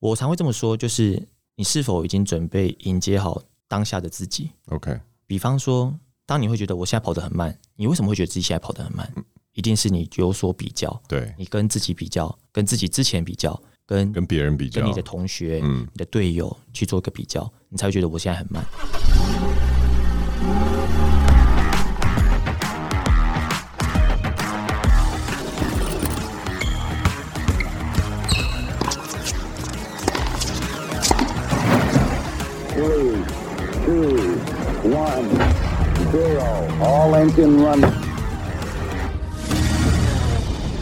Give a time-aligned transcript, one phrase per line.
[0.00, 9.12] 我常会这么说，就是你是否已经准备迎接好当下的自己？OK，比方说，当你会觉得我现在跑得很慢，你为什么会觉得自己现在跑得很慢？
[9.14, 18.64] 嗯、一定是你有所比较，对，你跟自己比较，跟自己之前比较，跟跟别人比较，跟你的同学、嗯、你的队友去做一个比较，你才会觉得我现在很慢。
[33.90, 34.36] two,
[34.88, 35.28] one,
[36.12, 36.68] zero.
[36.80, 38.09] All engine running.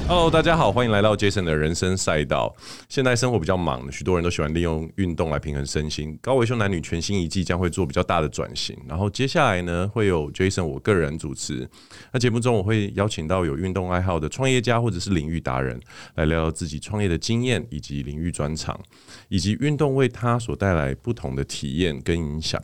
[0.08, 2.56] Hello，大家好，欢迎来到 Jason 的人生赛道。
[2.88, 6.18] 现在生活比较忙，许多人都喜欢利用运动来平衡身心。
[6.22, 11.68] 高维修男女全新一季将会做比较大的转型，然后接下来呢，会有 Jason 我个人主持。
[12.10, 15.78] 那节目中我会邀请到有运动爱好的创业家或者是领域达人，
[16.14, 18.80] 来聊聊自己创业的经验以及领域专长，
[19.28, 22.58] 以及运动为他所带来不同的体验跟影响。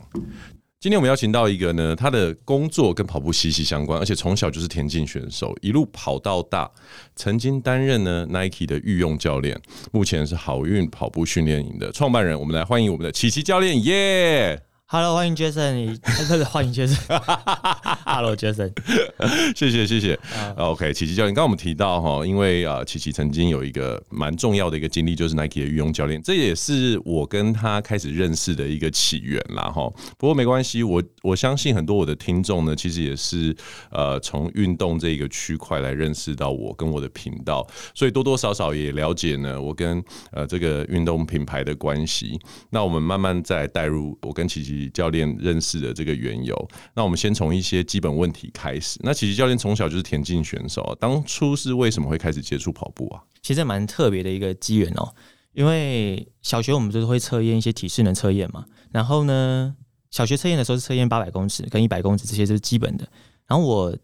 [0.85, 6.69] 今天我们邀请到一个呢，他的工作跟跑步息息相关，而且从小就是田径选手，一路跑到大，
[7.15, 9.59] 曾经担任呢 Nike 的御用教练，
[9.91, 12.39] 目前是好运跑步训练营的创办人。
[12.39, 15.99] 我们来欢迎我们的琪琪教练，耶、yeah!！Hello，欢迎 Jason，你
[16.45, 18.71] 欢迎 Jason，Hello，Jason，
[19.55, 20.19] 谢 谢谢谢。
[20.57, 29.91] OK，琪琪教练，刚刚我们提到哈，因为啊，琪琪曾经有一个蛮重要的一个经历，就是 Nike 的御用教练，这也是我跟他开始认识的一个起源啦哈。
[30.17, 33.55] 不过没关系，我我相信很多我的听众呢，其实也是
[33.91, 42.39] 呃从运动这个区块来认识到我跟我的频道，所以多多少少也了解呢我跟呃这个运动品牌的关系。
[42.69, 44.74] 那我们慢慢再带入我跟琪琪。
[44.93, 48.99] 教练认识的这个缘由，那我们先从一些基本问题开始。
[49.03, 53.23] 那其实教练从小就是田径选手，当初是为什么会开始接触跑步啊？
[53.41, 55.13] 其实蛮特别的一个机缘哦，
[55.53, 58.65] 因为小学我们就是会测验一些体适能测验嘛。
[58.91, 59.75] 然后呢，
[60.11, 63.07] 小学测验的时候是测验八百公尺跟一百公尺，这些是基本的。
[63.47, 63.95] 然后我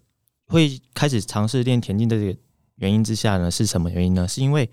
[0.48, 2.38] 会开始尝试练田径的这个
[2.76, 4.28] 原因之下呢，是什么原因呢？
[4.28, 4.70] 是因为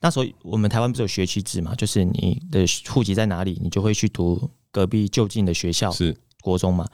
[0.00, 4.50] 那时候我们台湾不是有学区制嘛，就是你的户籍在哪里，你就会去读。
[4.74, 6.84] 隔壁就近的学校是国中嘛？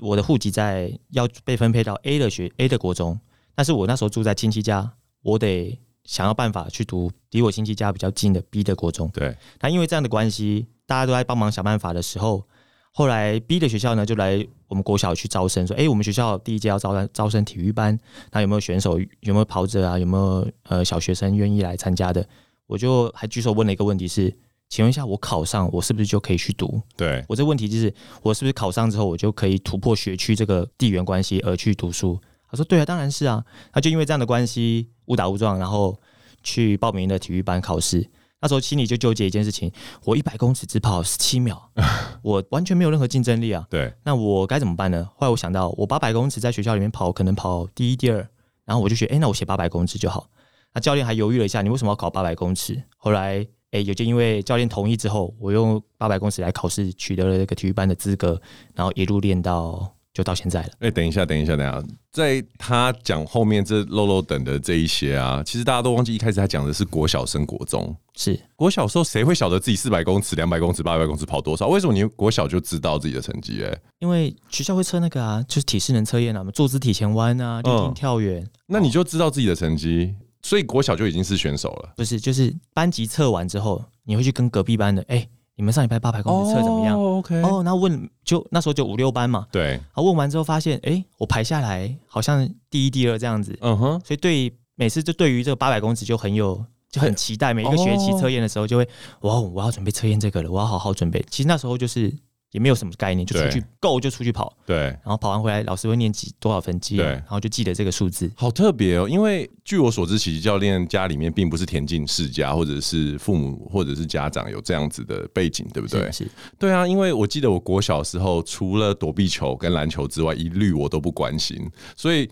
[0.00, 3.18] 我的户籍在要被分配到 A 的学 A 的国中，
[3.54, 9.08] 但是我那时候住在亲戚家，我得想要办法去读离我亲戚家比较近的 B 的国中。
[9.14, 12.46] 对，那因为这样的关系，大家都在帮忙想办法的时候，
[12.92, 17.98] 后来 B 的学校呢就来我们国小去招生，说：“哎，我们学校第一届要招招生体育班，
[18.30, 19.00] 那有没有选手？
[19.20, 19.98] 有没有跑者啊？
[19.98, 22.28] 有没有呃小学生愿意来参加的？”
[22.66, 24.36] 我就还举手问了一个问题是。
[24.72, 26.80] 请问一下，我考上，我是不是就可以去读？
[26.96, 32.18] 对，我这个问题就是，我是不是考上之后，我就可以突破学区这个地缘关系而去读书？
[32.50, 33.44] 他说：对啊，当然是啊。
[33.70, 36.00] 他就因为这样的关系，误打误撞，然后
[36.42, 38.10] 去报名了体育班考试。
[38.40, 39.70] 那时候心里就纠结一件事情：
[40.06, 41.70] 我一百公尺只跑十七秒，
[42.24, 43.66] 我完全没有任何竞争力啊。
[43.68, 45.06] 对，那我该怎么办呢？
[45.18, 48.26] 后来我想到，我八百公尺在学校里面跑，可能跑第一、第二，
[48.64, 50.30] 然后我就觉得，哎，那我写八百公尺就好。
[50.72, 52.82] 那教练还犹豫了一下，你为什么要考八百公尺？
[52.96, 53.46] 后来。
[53.72, 58.40] 哎，有就因为教练同意之后，我用八百公尺来考试，取得了这个体育班的资格，
[58.74, 60.68] 然后一路练到就到现在了。
[60.80, 71.68] 哎，等一下，等一下，等一下，在他讲后面这漏漏等的这一些啊，其实大家都忘记一开始他讲的是国小升国中，是国小时候谁会晓得自己四百公尺、两百公尺、八百公尺跑多少？
[71.68, 73.64] 为什么你国小就知道自己的成绩？
[73.64, 80.14] 哎，因为学校会测那个啊，就是体适能测验啊，坐姿体前弯啊，立定跳远，那你就知道自己的成绩。
[80.42, 82.18] 所以国小就已经是选手了，不是？
[82.20, 89.80] 就是班级测完之后，你会去跟隔壁班的，哎、欸，你们上礼拜八百公尺测怎么样？OK，哦，那问就那时候就五六班嘛，对。
[89.92, 94.00] 啊问完之后发现，哎、欸，我排下来好像第一、第二这样子，嗯哼。
[94.04, 98.88] 所以对每次就对于这个八百公尺就很有就很期待，每一个学期测验的时候就会，
[99.20, 101.24] 哇，我要准备测验这个了，我要好好准备。
[101.30, 102.12] 其实那时候就是。
[102.52, 108.30] 也没有什么概念，就出去够就出去跑，对，然后跑完回来，老师会念几多少分几，对，然后就记得这个数字。
[108.36, 116.12] 好特别哦，因为据我所知，其实教练家里面并不是田径世家，或者是父母或者是家长有这样子的背景，对不对？
[116.12, 121.58] 是，是，对啊，因为我记得我国小时候，除了躲避球跟篮球之外，一律我都不关心。
[121.96, 122.28] 所以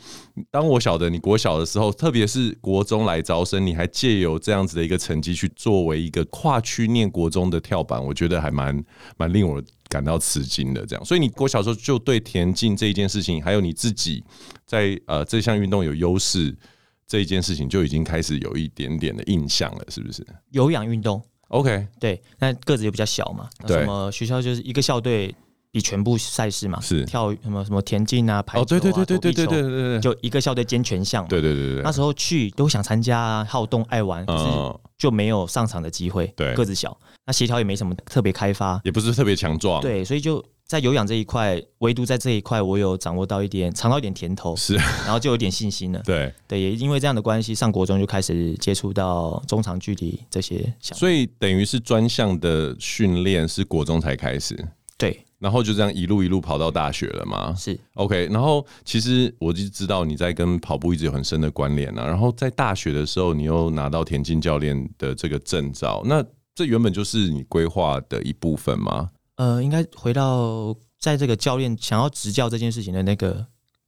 [0.50, 8.84] 当我晓得你国小的时候，特别是国中来招生，你还借由这样子的一个成绩去作为一个跨区念国中的跳板，我觉得还蛮
[9.16, 9.62] 蛮令我。
[9.90, 14.24] 感到吃惊的这样，所以你我小时候就对田径这一件事情，还有你自己
[14.64, 16.56] 在呃这项运动有优势
[17.06, 20.24] 这一件事情，就已经开始有一点点的印象了，是不是？
[20.52, 25.34] 有氧运动，OK，对，那个子也比较小嘛，对，什么学校就是一个校队
[25.72, 31.26] 比全部赛事嘛，是跳什么什么田径啊、排球啊、哦，对对对对对对对就一个校队兼全项。
[31.28, 31.82] 对对对对。
[31.82, 34.44] 那时候去都想参加啊，好动爱玩，可是
[34.98, 36.26] 就没有上场的机会。
[36.36, 39.80] 对，个子小，那协调也没什么特别开发，也不是特别强壮。
[39.80, 44.56] 对，所以就在有氧这一块，唯独在这一块，我有掌握到一点，尝到一点甜头。
[44.56, 44.74] 是，
[45.06, 46.02] 然后就有点信心了。
[46.04, 50.98] 对对，也因为这样的关系，上国中就开始接触到中长距离这些项目。
[50.98, 54.58] 所以等于是专项的训练是国中才开始。
[55.00, 55.24] 对。
[55.38, 57.54] 然后就这样一路一路跑到大学了嘛？
[57.54, 58.28] 是 OK。
[58.30, 62.06] 然后其实我就知道你在跟跑步一直有很深的关联啊。
[62.06, 66.22] 然后在大学的时候，你又拿到田径教练的这个证照，那
[66.54, 69.08] 这原本就是你规划的一部分吗？
[69.36, 73.46] 呃，应该回到在这个教练想要执教这件事情的那个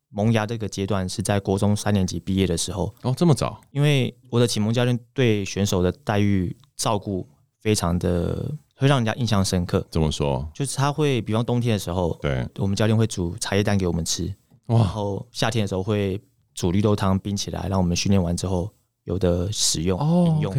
[0.08, 2.94] 萌芽这个阶段，是在国中三年级毕业的时候。
[3.02, 3.60] 哦，这么早？
[3.72, 7.28] 因为我的启蒙教练对选手的待遇照顾
[7.60, 8.50] 非常的。
[8.76, 9.86] 会让人家印象深刻。
[9.90, 10.48] 怎么说？
[10.54, 14.32] 就是他会，比方冬天的时候，对，我们教练会煮茶叶蛋给我们吃。
[14.66, 16.20] 然后夏天的时候会
[16.54, 18.72] 煮绿豆汤冰起来，让我们训练完之后
[19.04, 20.54] 有的使用饮用。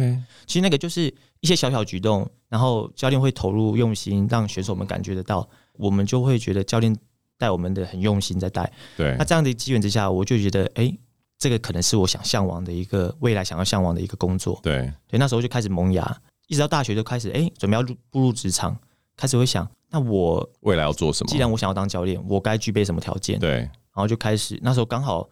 [0.46, 6.94] 其实那个就是一些小小举动，然后教练会投入用心，让选手们感觉得到，我们就会觉得教练
[7.38, 8.70] 带我们的很用心在带。
[8.96, 10.96] 对，那这样的机缘之下，我就觉得，哎，
[11.38, 14.60] 这个可能是我想向往的一个未来想要向往的一个工作。
[14.62, 16.16] 对，对，那时候就开始萌芽。
[16.46, 18.76] 一直到大学就开始，哎、欸，准备要入步入职场，
[19.16, 21.30] 开始会想，那我未来要做什么？
[21.30, 23.38] 既然我想要当教练，我该具备什么条件？
[23.38, 25.28] 对，然后就开始，那时候刚好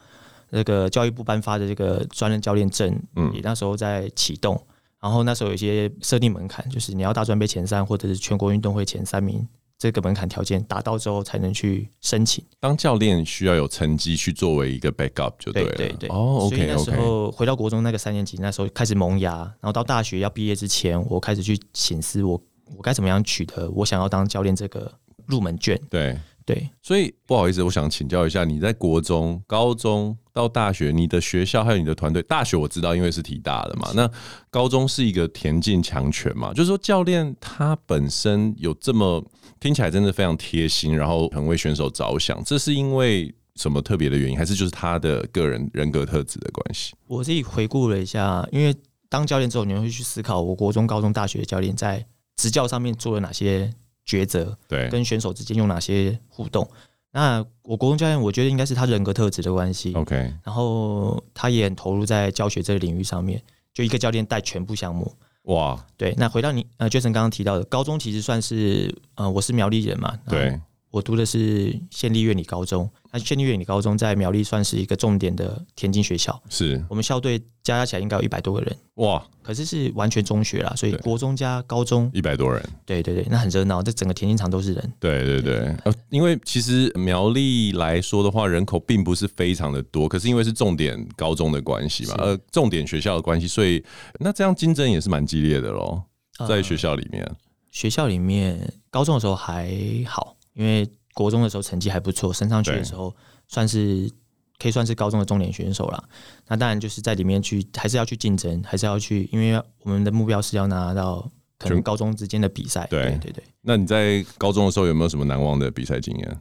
[0.51, 4.61] 那个教育部颁发的这个专任教练证，嗯，也那时候在启动，
[5.01, 9.47] 然后那时候有一些设定门槛，就是你要大专杯前三或者是全国运动会前三名。
[9.83, 12.45] 这个门槛条件达到之后，才能去申请。
[12.61, 15.75] 当教练需要有成绩去作为一个 backup 就对了。
[15.75, 16.09] 对对对。
[16.09, 22.41] 哦，所以那时候回到国中那个三年级，那时候开始萌芽，然后到大学要毕业之前，我开始去醒思我
[22.77, 24.93] 我该怎么样取得我想要当教练这个
[25.27, 25.77] 入门券。
[25.91, 26.17] 对。
[26.45, 33.93] 对，所以不好意思，我想请教一下，你在国中、高中到大学，你的学校还有你的团队，大学我知道，因为是体大的嘛。
[33.95, 34.11] 那
[34.51, 39.25] 高中是一个田径强权嘛，就是说教练他本身有这么
[39.61, 46.93] 听起来真的非常贴心，然后很为选手着想，这是因为什么特别的原因，还是就是他的个人人格特质的关系？
[47.07, 48.75] 我自己回顾了一下，因为
[49.09, 52.05] 当教练之后，你会去思考，我国中、高中、大学的教练在
[52.37, 53.73] 执教上面做了哪些。
[54.07, 56.69] 抉择对，跟选手之间有哪些互动？
[57.15, 59.93] 那我国中教练，我觉得应该是他人格特质的关系。
[59.95, 63.43] OK，然后他也很投入在教学这个领域上面，
[63.75, 65.15] 就一个教练带全部项目。
[65.43, 66.15] 哇，对。
[66.17, 70.59] 那回到你呃，Jason 刚刚提到的高中，其实算是呃，我是苗栗人嘛，对，
[70.93, 72.89] 我读的是县立院里高中。
[73.11, 79.23] 那县立院里高中在苗栗算是一个重点的田径学校，是我们校队加加起来应该有一百多个人哇！
[79.43, 84.93] 可是是完全中学啦，所以国中加高中一百多人，对对对，那很热闹，这整个田径场都是人。
[85.01, 93.85] 对对对，呃，因为其实苗栗来说的话，人口并不是非常的多，可是因为是重点高中的关系嘛，呃，重点学校的关系，所以
[94.21, 96.03] 那这样竞争也是蛮激烈的喽，
[96.47, 97.37] 在学校里面，呃，
[97.71, 99.71] 学校里面高中的时候还
[100.07, 100.91] 好，因为。
[101.15, 103.15] 国中的时候成绩还不错，升上去的时候
[103.47, 104.11] 算是
[104.59, 106.09] 可以算是高中的重点选手了。
[106.49, 112.87] 那当然就是在里面去，还是要去竞争，还是要去，因为我们的目标是要拿到可能高中之间的比赛。
[112.89, 113.45] 对对对。
[113.61, 116.41] 那你在高中的时候有没有什么难忘的比赛经验？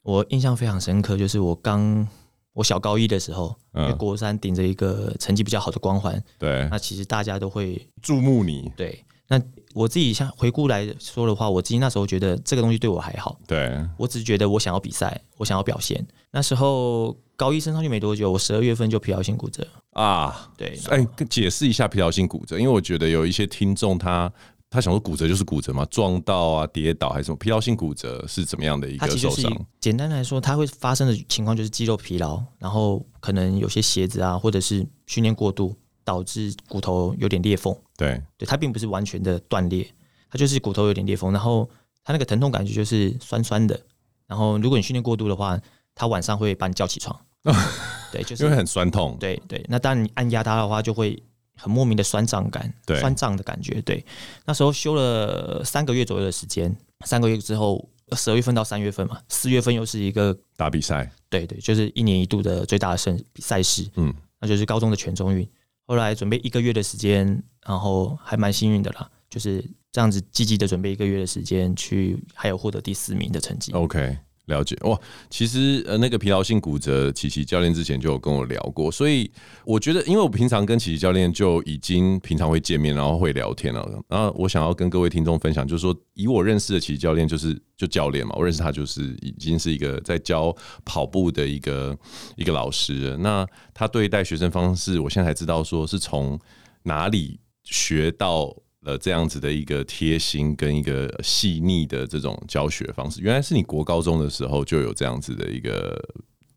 [0.00, 2.08] 我印象非常深刻，就是我刚
[2.54, 8.72] 我小高一的时候，嗯、因为国三顶着一个成绩比较好的光环，对，那其实大家都会注目你。
[8.74, 9.04] 对。
[9.28, 9.40] 那
[9.74, 13.38] 我自己像回顾来说的话，我自己那时候觉得这个东西对我还好。
[13.46, 16.06] 对，我只是觉得我想要比赛，我想要表现。
[16.30, 20.48] 那时候高一升上去没多久，我十二月份就疲劳性骨折啊。
[20.56, 24.32] 对，哎、欸，解释一下疲劳性骨折，因为我觉得有一些听众他
[24.70, 27.36] 他想说骨折就是骨折嘛，撞到啊、跌倒还是什么？
[27.36, 29.66] 疲劳性骨折是怎么样的一个受伤？
[29.80, 35.74] 简单来说，它会发生的情况就是肌肉疲劳，然后可能有些鞋子啊，或者是训练过度。
[36.06, 39.86] 导致骨头有点裂缝，对，对，它并不是完全的断裂，
[40.30, 41.68] 它就是骨头有点裂缝，然后
[42.04, 43.78] 它那个疼痛感觉就是酸酸的，
[44.26, 45.58] 然后如果你训练过度的话，
[45.94, 47.18] 它晚上会把你叫起床，
[48.12, 51.22] 对，就是因为很酸痛，对对，那当然你按压它的话，就会
[51.56, 54.04] 很莫名的酸胀感，对，酸胀的感觉，对，
[54.44, 56.74] 那时候休了三个月左右的时间，
[57.06, 65.48] 三个月之后，十二月份到三月份嘛，四月份又是一个大比赛，对对，就是一年一度的最大的赛赛事，嗯，那就是高中的全中运。
[65.86, 73.72] 后来准备一个月的时间，然后还蛮幸运的啦，就是这样子积极的准备一个月的时间去，还有获得第四名的成绩。
[73.72, 74.98] OK，了解哇，
[75.28, 79.30] 其实呃，那个疲劳性骨折，琪琪教练之前就有跟我聊过，所以
[79.64, 83.86] 我觉得，因为我平常跟琪琪教练就已经平常会见面，然后会聊天了。
[84.08, 91.96] 然后我想要跟各位听众分享，就是说，以我认识的琪琪教练，就是就教练嘛，我认识他就是已经是一个在教跑步的一个
[92.36, 93.16] 一个老师。
[93.18, 96.38] 那他对待学生方式，我现在才知道说是从
[96.84, 98.56] 哪里学到。
[98.86, 106.00] 呃，这样子的一个贴心跟一个细腻的这种教学方式，原来是你国高中的时候就有这样子的一个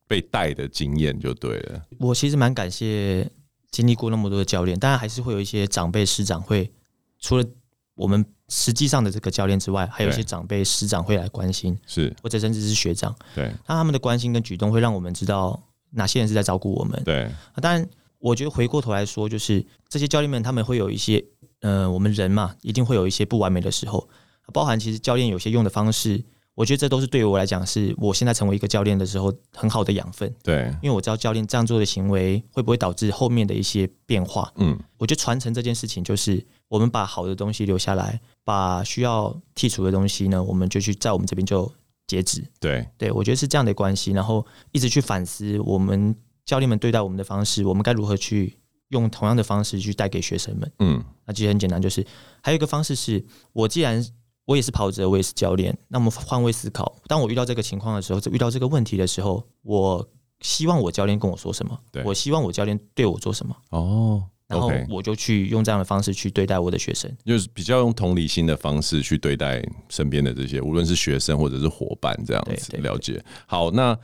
[0.07, 1.81] 被带的经验，就对了。
[1.97, 3.27] 我其实蛮感谢
[3.71, 6.71] 经历过那么多的教练，当然还是会有一些长辈师长会，
[7.19, 7.43] 除了
[7.95, 13.15] 我们实际上的这个教练之外，还有一些长辈师长会来关心，是或者甚至是学长。
[13.33, 15.59] 对，那他们的关心跟举动会让我们知道
[15.89, 17.01] 哪些人是在照顾我们。
[17.03, 17.27] 对，
[17.59, 21.25] 当然我觉得回过头来说，就是这些教练们他们会有一些。
[21.61, 24.07] 呃，我们人嘛，一定会有一些不完美的时候，
[24.53, 26.23] 包含其实教练有些用的方式，
[26.55, 30.33] 我觉得这都是对于我来讲，是我现在成为一个教练的时候很好的养分。
[30.41, 34.51] 对，因为我知道教练这样做的行为会不会导致后面的一些变化。
[34.55, 41.71] 嗯，我觉得传承这件事情就是我们把好的东西留下来，把需要剔除的东西呢，我们就去在我们这边就
[42.07, 42.43] 截止。
[42.59, 48.57] 对，对我觉得是这样的关系，然后一直去反思我们教练们对待我们的方式，我们该如何去。
[48.89, 52.05] 用同样的方式去带给学生们，嗯，那其实很简单，就是
[52.41, 54.03] 还有一个方式是，我既然
[54.45, 60.09] 我也是跑者，我也是教练，那么换位思考，当我遇到这个情况的时候，遇到这个问题的时候，我
[60.41, 61.79] 希望我教练跟我说什么？
[61.91, 63.55] 对，我希望我教练对我做什么？
[63.69, 73.23] 哦，然后我就去用这样的方式去对待我的学生，就是比较用同理心的方式去对待身边的这些，无论是学生或者是伙伴，这样子了解。
[73.45, 73.95] 好，那。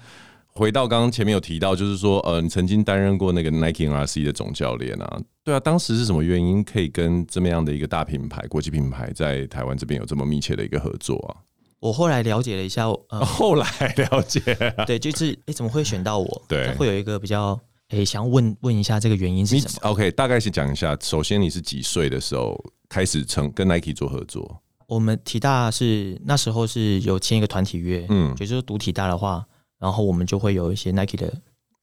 [0.56, 5.22] 回到刚刚前面有提到，就是说，呃，你曾经担任过那个 Nike NRC 的总教练啊？
[5.44, 11.44] 对啊，当时是什么原因可以跟这么样的一个大品牌、国际品牌在台湾这边有这么密切的一个合作啊？
[11.82, 13.66] 我后来了解了一下，呃， 后来
[13.98, 14.40] 了解，
[14.88, 16.42] 对，就是哎、欸，怎么会选到我？
[16.48, 17.60] 对，会有一个比较，
[17.90, 20.98] 哎、欸，想要问问一下这个原因是什么？OK，大概是讲一下。
[21.02, 22.58] 首先，你是几岁的时候
[22.88, 24.62] 开始成跟 Nike 做合作？
[24.88, 29.46] 我们体大是那时候是有签一个团体约，嗯，也就是读体大的话。
[29.86, 31.32] 然后我们就会有一些 Nike 的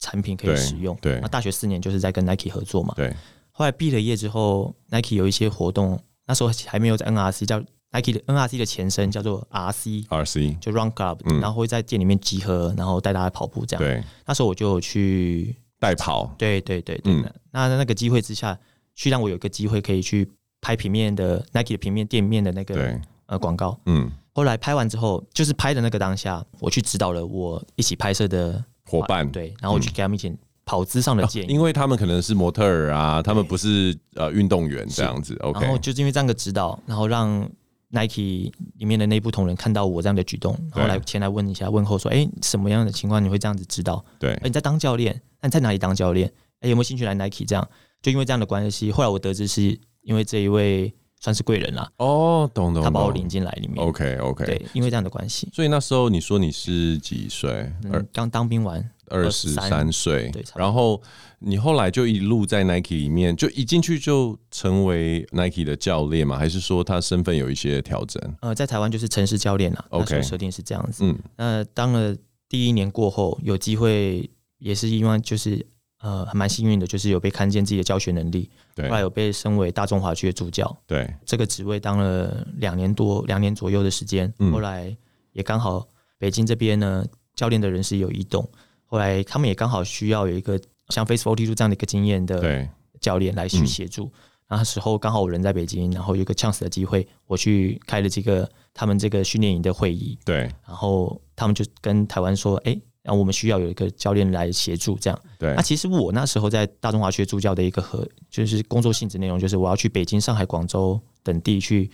[0.00, 0.99] 产品可以使用。
[1.00, 2.92] 对，那大学四年就是在跟 Nike 合作嘛。
[2.97, 3.14] 对。
[3.52, 7.61] 后来毕了业之后，Nike 有一些活动，那时候还没有在 NRC，叫
[7.92, 13.85] Nike 的 NRC 的前身叫做 RC，RC 就 Run Club，嗯，然后会在店里面集合，然后带大家跑步这样。
[13.85, 14.02] 对。
[14.26, 16.35] 那时候我就去代跑。
[16.37, 17.12] 对对对对。
[17.12, 17.32] 嗯。
[17.52, 18.59] 那那个机会之下，
[18.97, 20.28] 去让我有一个机会可以去
[20.61, 23.78] 拍平面的 Nike 的平面店面的那个呃广告。
[23.87, 24.11] 嗯。
[24.35, 35.37] 后来拍完之后，就是拍的那个当下，我去指导了我一起拍摄的伙伴，对，然后我去给他们一点跑姿上的建议，嗯，因为他们可能是模特儿啊，他们不是呃运动员这样子。
[35.43, 37.47] OK，然后就是因为这样的指导，然后让
[37.91, 44.03] Nike 里面的内部同仁看到我这样的举动，然后来前来问一下问候说，哎，什么样的情况你会这样子指导？
[44.19, 46.33] 对，你在当教练，那你在哪里当教练？
[46.61, 47.45] 哎，有没有兴趣来 Nike？
[47.47, 47.69] 这样
[48.01, 50.95] 就因为这样的关系，后来我得知是因为这一位。
[51.23, 57.73] 算是贵人啦，哦，懂懂，他把我领进来里面，OK OK，对，因为这样的关系，所以那时候你说你是几岁？
[58.12, 61.00] 刚、嗯、当兵完，二十三岁，然后
[61.38, 66.37] 你后来就一路在 Nike 里面，就一进去就成为 Nike 的教练嘛？
[66.37, 68.21] 还是说他身份有一些调整？
[68.41, 71.05] 呃，在台湾就是城市教练啦，OK，设定是这样子。
[71.05, 72.17] 嗯，那当了
[72.49, 75.64] 第一年过后，有机会也是因为就是。
[76.02, 78.50] 呃，还蛮幸运的，就是有被看见自己的教学能力。
[78.75, 80.76] 对，后来有被升为大中华区的助教。
[80.85, 84.32] 对，这个职位当了两年多，两年左右的时间。
[84.40, 84.50] 嗯。
[84.50, 84.94] 后来
[85.32, 85.87] 也刚好
[86.18, 87.06] 北京这边呢，
[87.37, 88.44] 教练的人事有异动。
[88.85, 92.68] 后来他们也刚好需要有一个像 Facebook T 这样的一个经验的
[93.00, 94.11] 教练来去协助。
[94.49, 100.18] 那时候刚好我人在北京，然后有一个 chance 的机会，我去开了这个他们这个训练营的会议。
[100.25, 100.50] 对。
[100.66, 105.18] 然后他们就跟台湾说：“哎。”然后我们需要有一个教练来协助，这样。
[105.38, 105.54] 对。
[105.54, 111.90] 那其实我那时候在大中华区助教的一个和就是工作性质内容，就是我要去北京、上海、广州等地去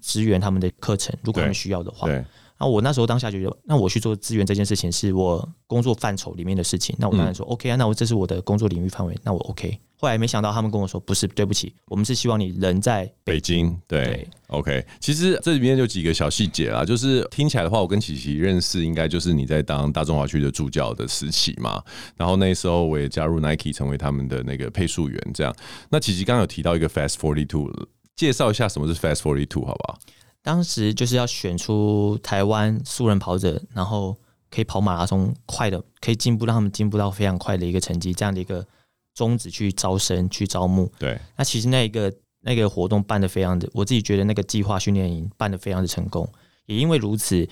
[0.00, 2.06] 支援他们的课程，如果他们需要的话。
[2.06, 2.24] 对。
[2.58, 6.94] 那我那时候当下就觉得，那我去做资源这件事情是我工作范畴里面的事情。
[6.96, 9.76] 那我当然说、嗯、OK 啊，那我这是我的工作领域范围，那我 OK。
[10.02, 13.70] 后来没想到他们跟我说，不是，对不起，我们是希望你人在北京。
[13.86, 14.84] 对，对，OK。
[14.98, 21.80] 其实这里面有几个小细节啦，就是听起来的话，我跟琪琪认识应该就是你在当大中华区的助教的时期嘛。
[22.16, 25.54] 然后那时候我也加入 Nike 成为他们的那个配速员，这样。
[25.88, 27.70] 那琪琪刚刚有提到一个 Fast Forty Two，
[28.16, 30.00] 介绍一下什么是 Fast Forty Two 好不好？
[30.42, 34.18] 当时就是要选出台湾素人跑者，然后
[34.50, 38.66] 可以跑马拉松快的，可以进步，让他们进步到非常快的一个成绩，这样的一个
[39.14, 40.90] 宗旨去招生、去招募。
[40.98, 46.28] 对，那其实那一个那个活动办的非常的，我自己觉得那个计划训练营办的非常的成功，
[46.66, 47.48] 也因为如此，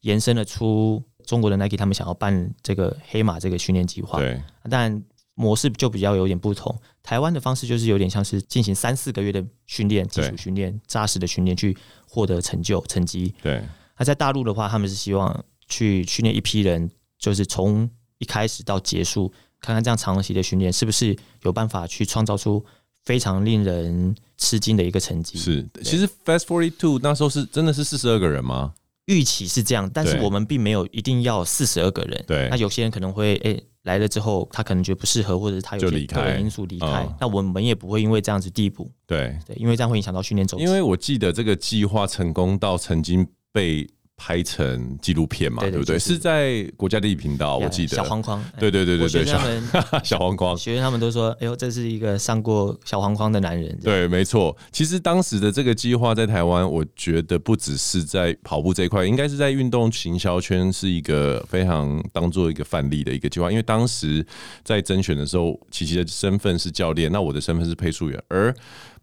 [0.00, 5.02] 延伸了出中国的 Nike 他们想要办这个黑马这个训练计划，对，但
[5.34, 6.78] 模式就比较有点不同。
[7.02, 11.76] 台湾的方式就是有点像是进行三四个月的训练，基础训练、扎实的训练，去
[12.08, 13.34] 获得成就成绩。
[13.42, 13.64] 对，
[13.98, 19.32] 那在大陆的话，他们是希望去训练一批人，就是从一开始到结束，
[19.64, 22.62] 看看这样长期的训练是不是有办法去创造出
[23.04, 25.38] 非常令人吃惊的一个成绩。
[25.38, 28.74] 是，其实 Fast Forty Two 那时候是真的是四十二个人吗？
[29.06, 32.24] 预期是这样，但是我们并没有一定要四十二个人。
[32.26, 37.08] 对，那有些人可能会诶、欸、来了之后，他可能觉得不适合，或者是他有些个人因素离开。
[37.18, 38.90] 那我们也不会因为这样子递补。
[39.06, 40.64] 对对，因为这样会影响到训练周期。
[40.64, 43.88] 因为我记得这个计划成功到曾经被。
[44.24, 45.98] 拍成纪录片嘛，对，不对？
[45.98, 47.94] 是在国家地理频道，我记得。
[47.94, 54.56] 小黄框，对对对对对，学生小 小框框，学生他们都说：“哎呦，这是一个上过小黄框的男人。”对，没错。
[54.72, 63.50] 其实当时的这个计划在台湾，我觉得不只是在跑步这一块，应该是在运动行销圈是一个非常当做一个范例的一个计划。
[63.50, 64.26] 因为当时
[64.62, 68.54] 在甄选的时候，琪琪的身份是教练，那我的身份是配速员，而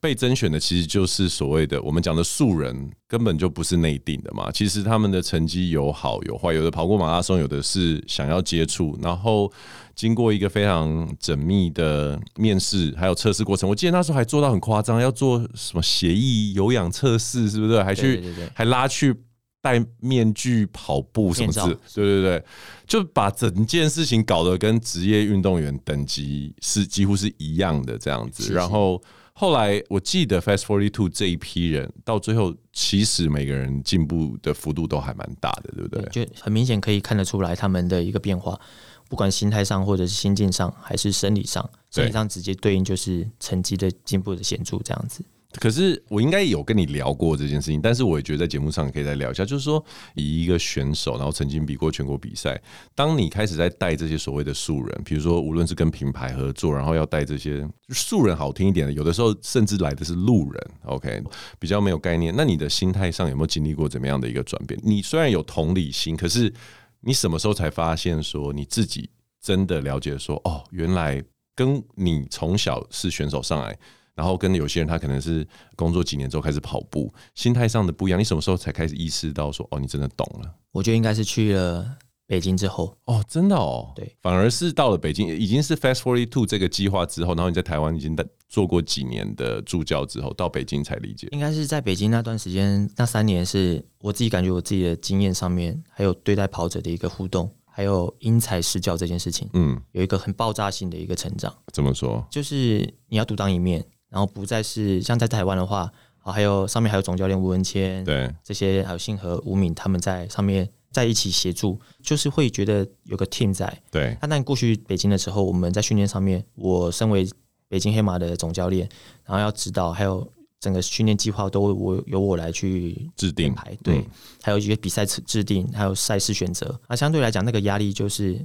[0.01, 4.51] 被甄选的其实就是所谓的我们讲的素人，根本就不是内定的嘛。
[4.51, 9.53] 其实他们的成绩有好有坏，有的跑过马拉松，有的是想要接触，然后
[9.95, 13.69] 经过一个非常缜密的面试还有测试过程。
[13.69, 17.83] 我记得那时候还做到很夸张，要做什么协议有氧测试，是不是？
[17.83, 18.23] 还去
[18.55, 19.15] 还拉去
[19.61, 22.43] 戴面具跑步什么的，对对对，
[22.87, 28.99] 就把整件事情搞得跟职业运动员等级是几乎是一样的这样子，然后。
[29.41, 36.25] 后来我记得 Fast Forty Two 这一批人到最后，其实每个人进步的幅度都还蛮大的，对不对？
[36.25, 38.61] 就很明显可以看得出来他们的一个变化，
[39.09, 45.25] 不管心态上，或者是心境上，还是生理上，生理上直接对应就是成绩的进步的显著这样子。
[45.59, 49.83] 可是我应该有跟你聊过这件事情，但是我也觉得在节目上可以再聊一下，就是说
[50.15, 52.61] 以一个选手，然后曾经比过全国比赛，
[52.95, 61.21] 当你开始在带这些所谓的素人，比如说无论是跟品牌合作，然后要带这些素人，好听一点的，有的时候甚至来的是路人，OK，
[61.59, 64.79] 比较没有概念，那你的心态上有没有经历过怎么样的一个转变？
[64.83, 66.53] 你虽然有同理心，可是
[67.01, 69.09] 你什么时候才发现说你自己
[69.41, 71.21] 真的了解说，哦，原来
[71.53, 73.77] 跟你从小是选手上来。
[74.21, 75.43] 然后跟有些人，他可能是
[75.75, 78.19] 工作几年之后开始跑步，心态上的不一样。
[78.19, 80.55] 你什么时候才开始意识到说，哦，你真的懂了？
[80.71, 81.97] 我觉得应该是去了
[82.27, 82.95] 北京之后。
[83.05, 83.91] 哦，真的哦。
[83.95, 88.15] 对，反而是到了北京，已经是 Fast Forty Two 这个计划之后，然后你在台湾已经
[88.47, 91.27] 做过几年的助教之后，到北京才理解。
[91.31, 97.51] 应该是在北京那段时间，那三年是我自己感觉我自己的经验上面，还有对待跑者的一个互动。
[97.73, 101.55] 还有因材施教这件事情，嗯，有一个很爆炸性的一个成长。
[101.71, 102.21] 怎么说？
[102.29, 113.81] 就是你要独当一面，然后不再是像在台湾的话，啊，还有上面还有总教练吴文谦，对，这些还有信和吴敏他们在上面在一起协助，就是会觉得有个 team 在。
[113.89, 117.27] 对，但但过去北京的时候，我们在训练上面，我身为
[117.67, 118.87] 北京黑马的总教练，
[119.25, 120.31] 然后要指导，还有。
[120.61, 124.05] 整个训练计划都我由我来去制定，对，嗯、
[124.43, 126.79] 还有一些比赛制定，还有赛事选择。
[126.87, 128.39] 那相对来讲，那个压力就是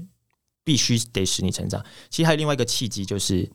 [0.64, 1.84] 必须得使你成长。
[2.08, 3.46] 其实还有另外一个契机，就是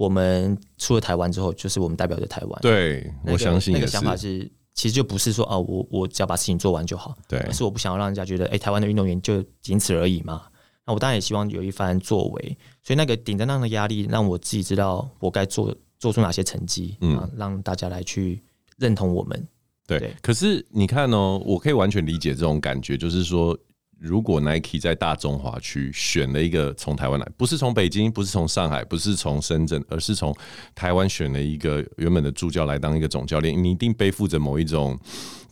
[0.00, 2.58] 我们出了台湾之后，就是我们代表着台湾。
[2.62, 7.14] 对，我相信那个想法是，其实就不是说哦，我我只要把事情做完就好。
[7.28, 10.44] 对，而是我不想要让人家觉得，哎，台湾的运动员就仅此而已嘛。
[10.86, 12.58] 那我当然也希望有一番作为。
[12.82, 15.76] 所以那个顶着那样的压力，让我自己知道我该做。
[16.00, 18.42] 做出哪些成绩，嗯，让大家来去
[18.78, 19.48] 认同我们。
[19.86, 23.54] 对，对，可是你看哦，我可以完全理解这种感觉，就是说，
[24.00, 30.34] 如果 Nike 在大中华区选了一个从台湾来，不是从北京，不是从上海，不是从深圳，而是从
[30.74, 34.98] 台湾选了一个原本的助教来当一个总教练，你一定背负着某一种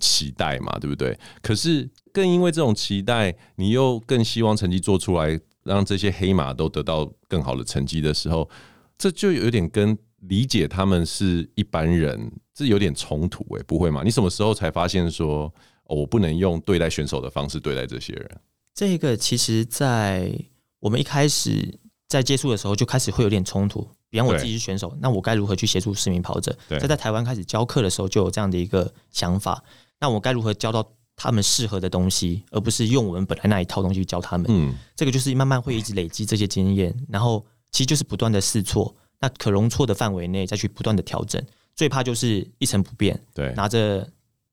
[0.00, 1.18] 期待嘛，对不对？
[1.42, 8.48] 可是更因为这种期待，你又更希望成绩做出来，让这些黑马都得到更好的成绩的时候，
[8.96, 9.96] 这就有点跟。
[10.22, 14.02] 理解他们是一般人，这有点冲突诶，不会吗？
[14.04, 15.48] 你什么时候才发现说，
[15.88, 18.40] 哦，我不能用对待选手的方式对待这些人？
[18.74, 20.32] 这个其实，在
[20.78, 23.86] 我们一开始在接触的时候，就开始会有点冲突。
[24.10, 26.56] 比方我自己是选手，那我该如何去协助市民跑者？
[26.68, 29.62] 在在台湾开始教课的时候，就有这样的一个想法。
[30.00, 34.46] 那我该如何教到他们适合的东西，而不是用我们本来那一套东西去教他们？
[34.48, 38.94] 嗯，这个就是慢慢会一直累积这些经验，然后其实就是不断的试错。
[39.20, 43.20] 那可容错的范围内再去不断的调整，最怕就是一成不变。
[43.34, 44.08] 对，拿着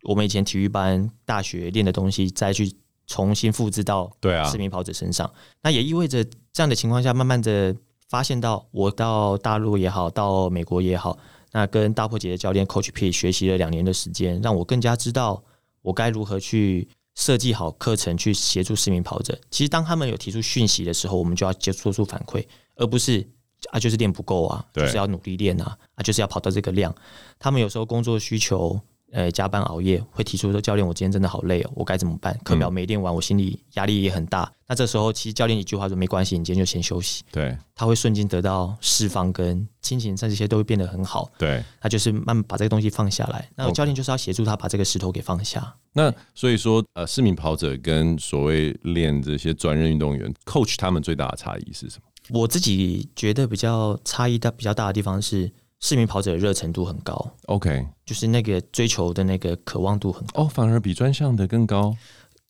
[0.05, 2.71] 我们以前体育班、大学练的东西，再去
[3.07, 5.29] 重新复制到对啊市民跑者身上。
[5.61, 7.75] 那也意味着这样的情况下，慢慢的
[8.07, 11.17] 发现到，我到大陆也好，到美国也好，
[11.51, 15.43] 那跟大破节的教练 Coach P 学习了两年的时间，让我更加知道
[15.81, 19.37] 我该如何去设计好课程去协助市民跑者。
[19.49, 23.27] 其实当他们有提出讯息的时候，我们就要接做出反馈，而不是
[23.71, 26.93] 啊就是练不够啊，就是要努力练啊，啊就是要跑到这个量。
[27.39, 28.79] 他们有时候工作需求。
[29.15, 32.37] 呃，加班熬夜会提出说：“教练，我今天真的好累哦，我该怎么办？
[32.43, 34.43] 课表没练完，我心里压力也很大。
[34.43, 41.31] 嗯”那这时候，其实教练一句话说：“没关系，你今天就先休息。”对，他会瞬间得到释放，跟心情上这些都会变得很好。
[41.37, 43.49] 对，他就是慢慢把这个东西放下来。
[43.55, 45.73] 那教练就是要协助他把这个石头给放下。
[45.93, 52.41] 那所以说，呃，市民跑者跟所谓练这些专任运动员，coach 他们最大的差异是什么？
[52.41, 55.49] 我自己觉得比较差异大比较大的地方是。
[55.81, 61.95] 市民跑者的热程度很高，OK，就是那个追求的那个渴望度很高，哦，反而比专项的更高。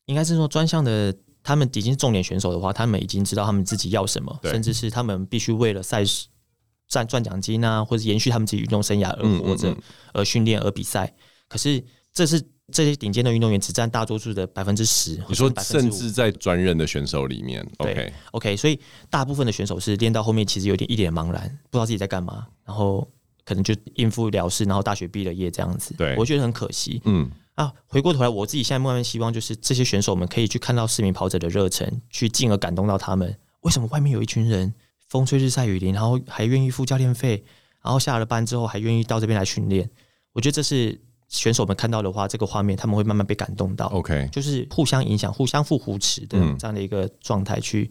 [0.06, 1.12] 应该是说专项的
[1.42, 6.28] 他们已经是重点选手的话，他们已经知道他们自己要什么，甚至是他们必须为了赛事
[6.88, 9.76] 赚赚奖金啊，或者延续他们自己运动生涯而活着，
[10.14, 11.12] 而训练而比赛。
[11.48, 11.84] 可是
[12.14, 12.40] 这是
[12.72, 15.20] 这些顶尖的运动员只占大多数的百分之十。
[15.28, 23.06] 你说，甚至在专任的选手里面，OK OK，所以大部分的选手是练到后面其实有点一脸茫然，不知道自己在干嘛，然后。
[23.46, 27.00] 可能就应付了事，然后大学毕了业这样子，对，我觉得很可惜。
[27.04, 33.34] 嗯啊，回过头来，我自己现在慢慢希望，就是这些选手们可以去看到市民跑者的热忱，去进而感动到他们。
[33.62, 34.74] 为什么外面有一群人
[35.08, 37.42] 风吹日晒雨淋，然后还愿意付教练费，
[37.82, 39.88] 然后下了班之后还愿意到这边来训练？
[40.32, 43.86] 我觉得这是选手们看到的话，这个画面他们会慢慢被感动到。
[43.86, 47.90] OK，就是互相影响、互相互扶持的这样的一个状态，去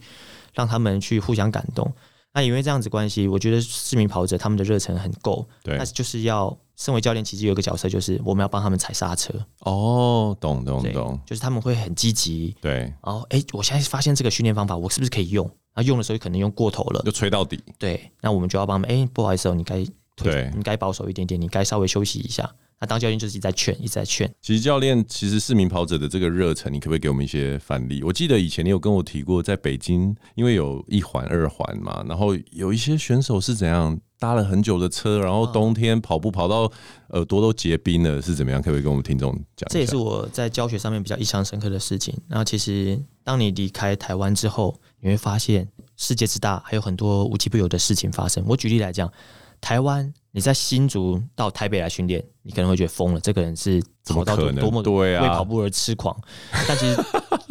[0.54, 1.92] 让他们去互相感动。
[2.36, 9.32] 那因为这样子关系，我觉得市民跑者他们的热忱很够，对，那就是要身为教练，其实有一个角色，就是我们要帮他们踩刹车。
[9.60, 15.50] 哦，懂懂懂，就是他们会很积极，对，然后哎，我现在发现这个训练方法，我是不是可以用？
[15.74, 17.58] 那用的时候可能用过头了，就吹到底。
[17.78, 19.82] 对，那我们就要帮他们，哎，不好意思哦，你该
[20.14, 22.54] 对，你该保守一点点，你该稍微休息一下。
[22.78, 24.30] 那当教练就是一直在劝，一直在劝。
[24.42, 28.02] 其实教练，其实市民跑者的这个热忱，你可不可以给我们一些范例？
[28.02, 36.70] 我记得以前你有跟我提过，在北京，因为有一环、二环嘛，然后有一些选手是怎样搭了很久的车，然后冬天跑步跑到
[37.10, 38.60] 耳朵都结冰了，是怎么样？
[38.60, 39.66] 可不可以跟我们听众讲？
[39.70, 42.14] 这也是我在教学上面比较印象深刻的事情。
[42.28, 48.44] 然后其实当你离开台湾之后，你会发现世界之大，还有很多无奇不有的事情发生。
[48.46, 49.10] 我举例来讲。
[49.58, 53.20] 台湾，你在新竹到台北来训练，你可能会觉得疯了。
[53.20, 56.14] 这个人是跑到多么为跑步而痴狂，
[56.68, 56.96] 但其实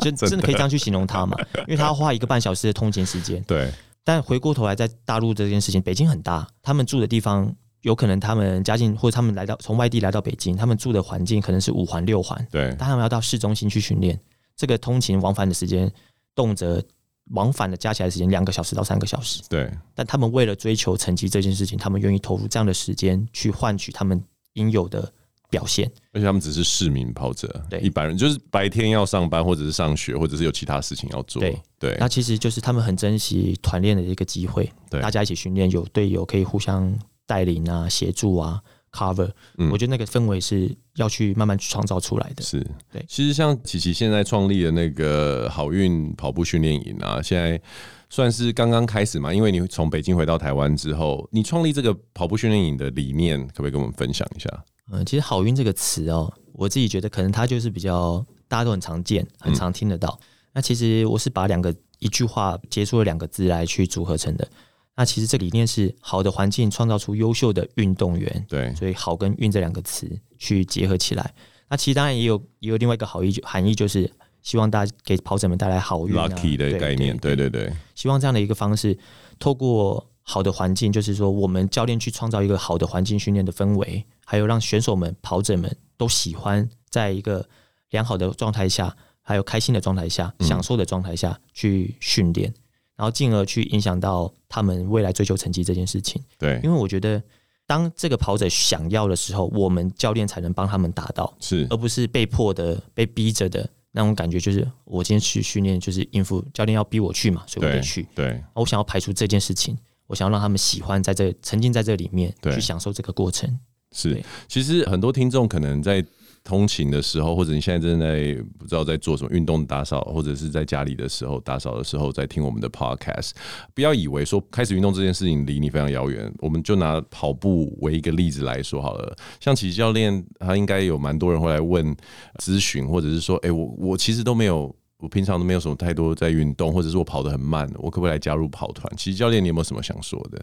[0.02, 1.36] 就真的可以这样去形容他嘛？
[1.62, 3.41] 因为他要花一个半小时的通勤时间。
[3.45, 3.71] 对。
[4.04, 12.48] 但回过头来，在大陆这件事情，北京很大，他们住的地方有可能他们家境或者他们来到从外地来到北京，他们住的环境可能是五环六环。
[12.52, 12.67] 对。
[12.78, 14.19] 但他们要到市中心去训练，
[14.56, 15.91] 这个通勤往返的时间
[16.36, 16.84] 动辄。
[17.31, 19.71] 往返的加起来时间两个小时到三个小时，对。
[19.93, 25.11] 但他们为了追求成绩这件事情，他们愿意投入这样的时间去换取他们应有的
[25.49, 25.91] 表现。
[26.13, 31.39] 而且他们只是市民跑者，对一般人就是白天要上班或者是上学，或者是有其他事情要做。
[31.39, 31.97] 对对。
[31.99, 38.61] 那其实就是他们很珍惜团练的一个机会，对，大家一起训练，有队友可以互相带领啊、协助啊。
[38.95, 42.41] cover，嗯，我觉得那个氛围是要去慢慢去创造出来的。
[42.41, 47.62] 是对，其实像琪琪现在创立的那个好运跑步训练营啊，现在
[48.10, 49.34] 算是刚刚开始嘛。
[49.34, 54.49] 因为你从北京回到台湾之后，你创立这个跑步训练营的理念，可不可以跟我们分享一下？
[54.91, 60.17] 嗯，其实“好运”这个词哦，我自己觉得可能它就是比较大家都很常见、很常听得到。
[60.21, 64.47] 嗯、那其实我是把两个一句话结束了两个字来去组合成的。
[64.95, 71.34] 那其实这理念是好的环境创造出优秀的运动员，对，所以“好”跟“运”这两个词去结合起来。
[71.67, 74.10] 那其实当然也有也有另外一个好意含义，就是
[74.41, 77.75] 希望大家给跑者们带来好运、啊、，lucky 的概念，对对对，对，对。
[77.93, 78.97] 希望这样的一个方式，
[79.38, 87.49] 透过好的环境，就是说我们教练去创造一个好的环境训练的氛围，还有让选手们、跑者们都喜欢在一个
[87.89, 92.53] 良好的状态下，还有开心的状态下、享受的状态下去训练。
[92.95, 96.21] 然后进而去影响到他们未来追求成绩这件事情。
[96.38, 97.21] 对，因为我觉得，
[97.65, 104.39] 当这个跑者想要的时候，我们教练才能帮他们达到，是，而不是被迫的、被逼着的那种感觉。
[104.39, 108.03] 就是我今天去训练，就是应付教练要逼我去嘛，所以我得去。
[108.15, 109.77] 对，对我想要排除这件事情，
[110.08, 113.60] 我想要让他们喜欢在这沉浸在这里面，去享受这个过程。
[113.91, 116.05] 是，其实很多听众可能在。
[116.45, 123.31] 通勤的时候，或者你现在正在不知道在做什么运动打扫，或者是在家里的时候打扫的时候，在听我们的 podcast，
[123.73, 126.31] 不要以为说开始运动这件事情离你非常遥远。
[126.38, 131.95] 我们就拿跑步为一个例子来说好了，像琪琪教练，他应该有蛮多人会来问
[132.38, 138.95] 咨询，或者是说，哎、我我其实都没有，我平常都没有什么太多在运动，或者是我跑得很慢，我可不可以来加入跑团？
[138.95, 140.39] 琪琪教练，你有没有什么想说的？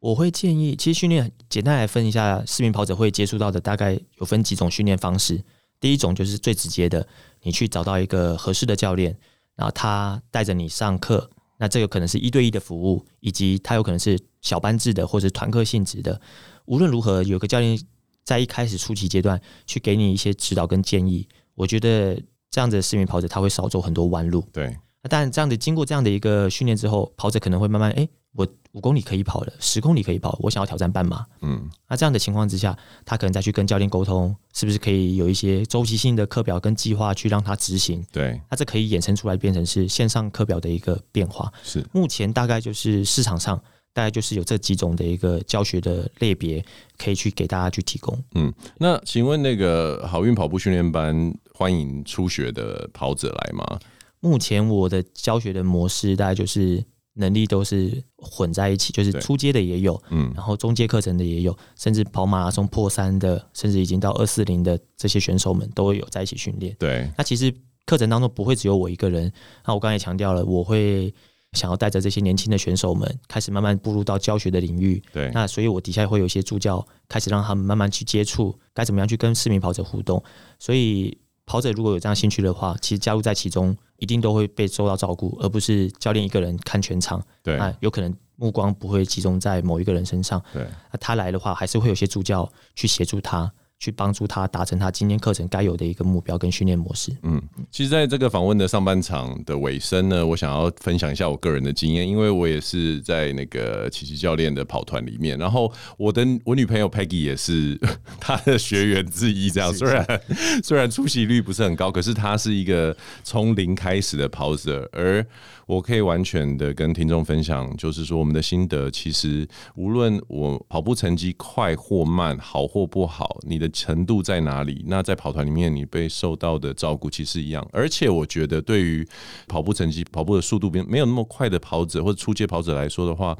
[0.00, 5.42] 我会建议，其实训练简单来分一下，市民跑者会接触到的大概有分几种训练方式。
[5.80, 7.06] 第一种就是最直接的，
[7.42, 9.16] 你去找到一个合适的教练，
[9.56, 11.30] 然后他带着你上课。
[11.58, 16.20] 那这个可能是一对一的服务，以及他有可能是小班制的，或者团课性质的。
[16.66, 17.76] 无论如何，有个教练
[18.24, 22.14] 在一开始初期阶段去给你一些指导跟建议，我觉得
[22.50, 24.44] 这样子的市民跑者他会少走很多弯路。
[24.52, 24.76] 对。
[25.10, 28.02] 但，这样的经过这样的一个训练之后，跑者可能会慢慢哎。
[28.02, 31.26] 诶我五公里可以跑的，十公里可以跑，我想要挑战半马。
[31.40, 38.04] 嗯，那这样的情况之下，他可能再去跟教练沟通，是不是可以有一些周期性的课表跟计划去让他执行？
[38.12, 41.50] 对，那这可以衍生出来变成是线上课表的一个变化。
[41.64, 43.56] 是，目前大概就是市场上
[43.92, 46.64] 大概就是有这几种的一个教学的类别，
[46.98, 48.22] 可以去给大家去提供。
[48.34, 53.80] 嗯，那请问那个好运跑步训练班欢迎初学的跑者来吗？
[54.20, 56.84] 目前我的教学的模式大概就是。
[57.18, 66.74] 能力都是混在一起，就是初阶的也有，嗯，然后中阶课程的也有，甚至跑马拉松破三的，甚至已经到二四零的这些选手们都会有在一起训练。
[66.78, 67.52] 对，那其实
[67.84, 69.30] 课程当中不会只有我一个人。
[69.66, 71.12] 那我刚才也强调了，我会
[71.52, 75.02] 想要带着这些年轻的选手们开始慢慢步入到教学的领域。
[75.12, 80.22] 对，那所以我底下会有一些助教，开始让他们慢慢去接触该怎么样去跟市民跑者互动。
[80.58, 81.16] 所以
[81.48, 83.76] 跑者如果有这样兴趣的话，其实加入在其中。
[84.00, 87.20] 一定都会被受到照顾，而不是教练一个人看全场。
[87.42, 90.40] 对，啊，有可能目光不会集中在某一个人身上。
[90.52, 93.52] 对，那他来的话，还是会有些助教去协助他。
[93.78, 97.16] 去帮助他达成他今天课程该有的一个目标跟训练模式。
[97.22, 107.78] 嗯，其实，在这个访问的上半场的尾声呢，我想要分享一下我个人的经验，因为我也是在那个琪琪教练的跑团里面，然后我的我女朋友 Peggy 也是
[108.18, 109.48] 他的学员之一。
[109.48, 110.20] 这样，虽然
[110.64, 115.24] 虽然出席率不是很高，可是他是一个从零开始的跑者，而
[115.66, 124.84] 我可以完全的跟听众分享，就是说我们的心得，其实无论我跑步成绩快或慢，好或不好，你的程度在哪里？
[124.86, 127.66] 那在跑团里面，你被受到的照顾其实一样。
[127.72, 129.06] 而且我觉得，对于
[129.46, 133.36] 跑步成绩、跑步的速度没有那么快的跑者或者初阶跑者来说的话，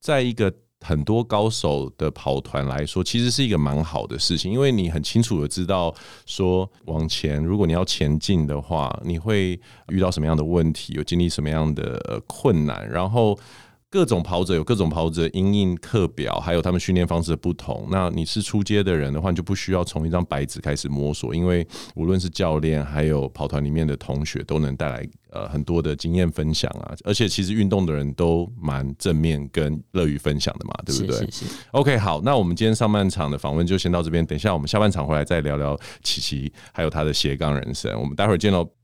[0.00, 5.94] 在一个很多高手的跑团来说，其实是一个蛮好的事情，因为你很清楚的知道
[6.26, 13.38] 说往前，如果你要前进的话，你会遇到什么样的问题，有经历什么样的困难，然后。
[13.90, 17.88] 各种跑者有各种跑者因应课表，还有他们训练方式的不同。
[17.90, 26.94] 那你是出街的人的话，你就不需要从一张白纸开始摸索，因为无论是教练还有跑团里面的同学，都能带来呃很多的经验分享啊。
[27.02, 31.16] 而且其实运动的人都蛮正面跟乐于分享的嘛，对不对？
[31.16, 31.54] 是是是。
[31.72, 38.00] OK，好，那我们今天上半场的访问就先到这边，等一下我们下半场回来再聊聊琪琪还有他的斜杠人生。
[38.00, 38.79] 我们待会儿见喽。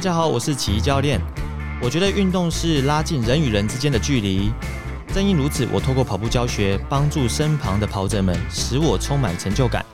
[0.00, 1.20] 大家好，我是奇教练。
[1.78, 4.50] 我觉得运动是拉近人与人之间的距离。
[5.12, 9.84] 正因如此，我透过跑步教学，帮助身旁的跑者们，使我充满成就感。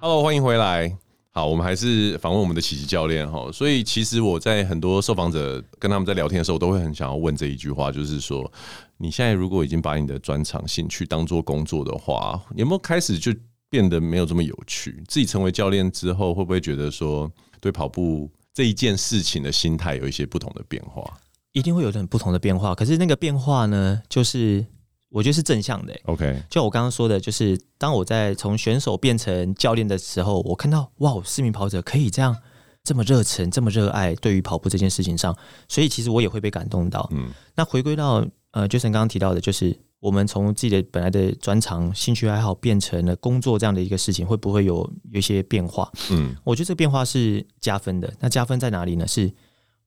[0.00, 0.96] Hello，欢迎回来。
[1.36, 3.52] 好，我们还是访问我们的琪琪教练哈。
[3.52, 8.50] 所以，其实我在很多受访者跟他们在聊天的时候，都会很想要问这一句话，就是说。
[8.96, 13.30] 你现在如果已经把你的专长兴趣当做工作的话，有没有开始就
[13.68, 15.04] 变得没有这么有趣？
[15.08, 21.04] 自己成为教练之后，会不会觉得说对跑步这一件事情的心态有一些不同的变化？
[21.52, 22.74] 一定会有很不同的变化。
[22.74, 24.64] 可是那个变化呢，就是
[25.16, 25.98] 我觉得是正向的。
[26.04, 32.36] OK，就我刚刚说的，就是当我在从选手变成教练的时候，我看到哇，市民跑者可以这样
[32.84, 35.34] 这么热忱、这么热爱对于跑步这件事情上，
[35.68, 37.08] 所以其实我也会被感动到。
[37.12, 38.26] 嗯，那回归到。
[38.52, 44.76] 呃，Jason 刚刚提到的，就是我们从自己的本来的专长、兴趣爱好变成了工作这样的一个事情，会不会有
[45.10, 45.92] 有一些变化？
[46.10, 48.10] 嗯，我觉得这个变化是加分的。
[48.18, 49.06] 那加分在哪里呢？
[49.06, 49.30] 是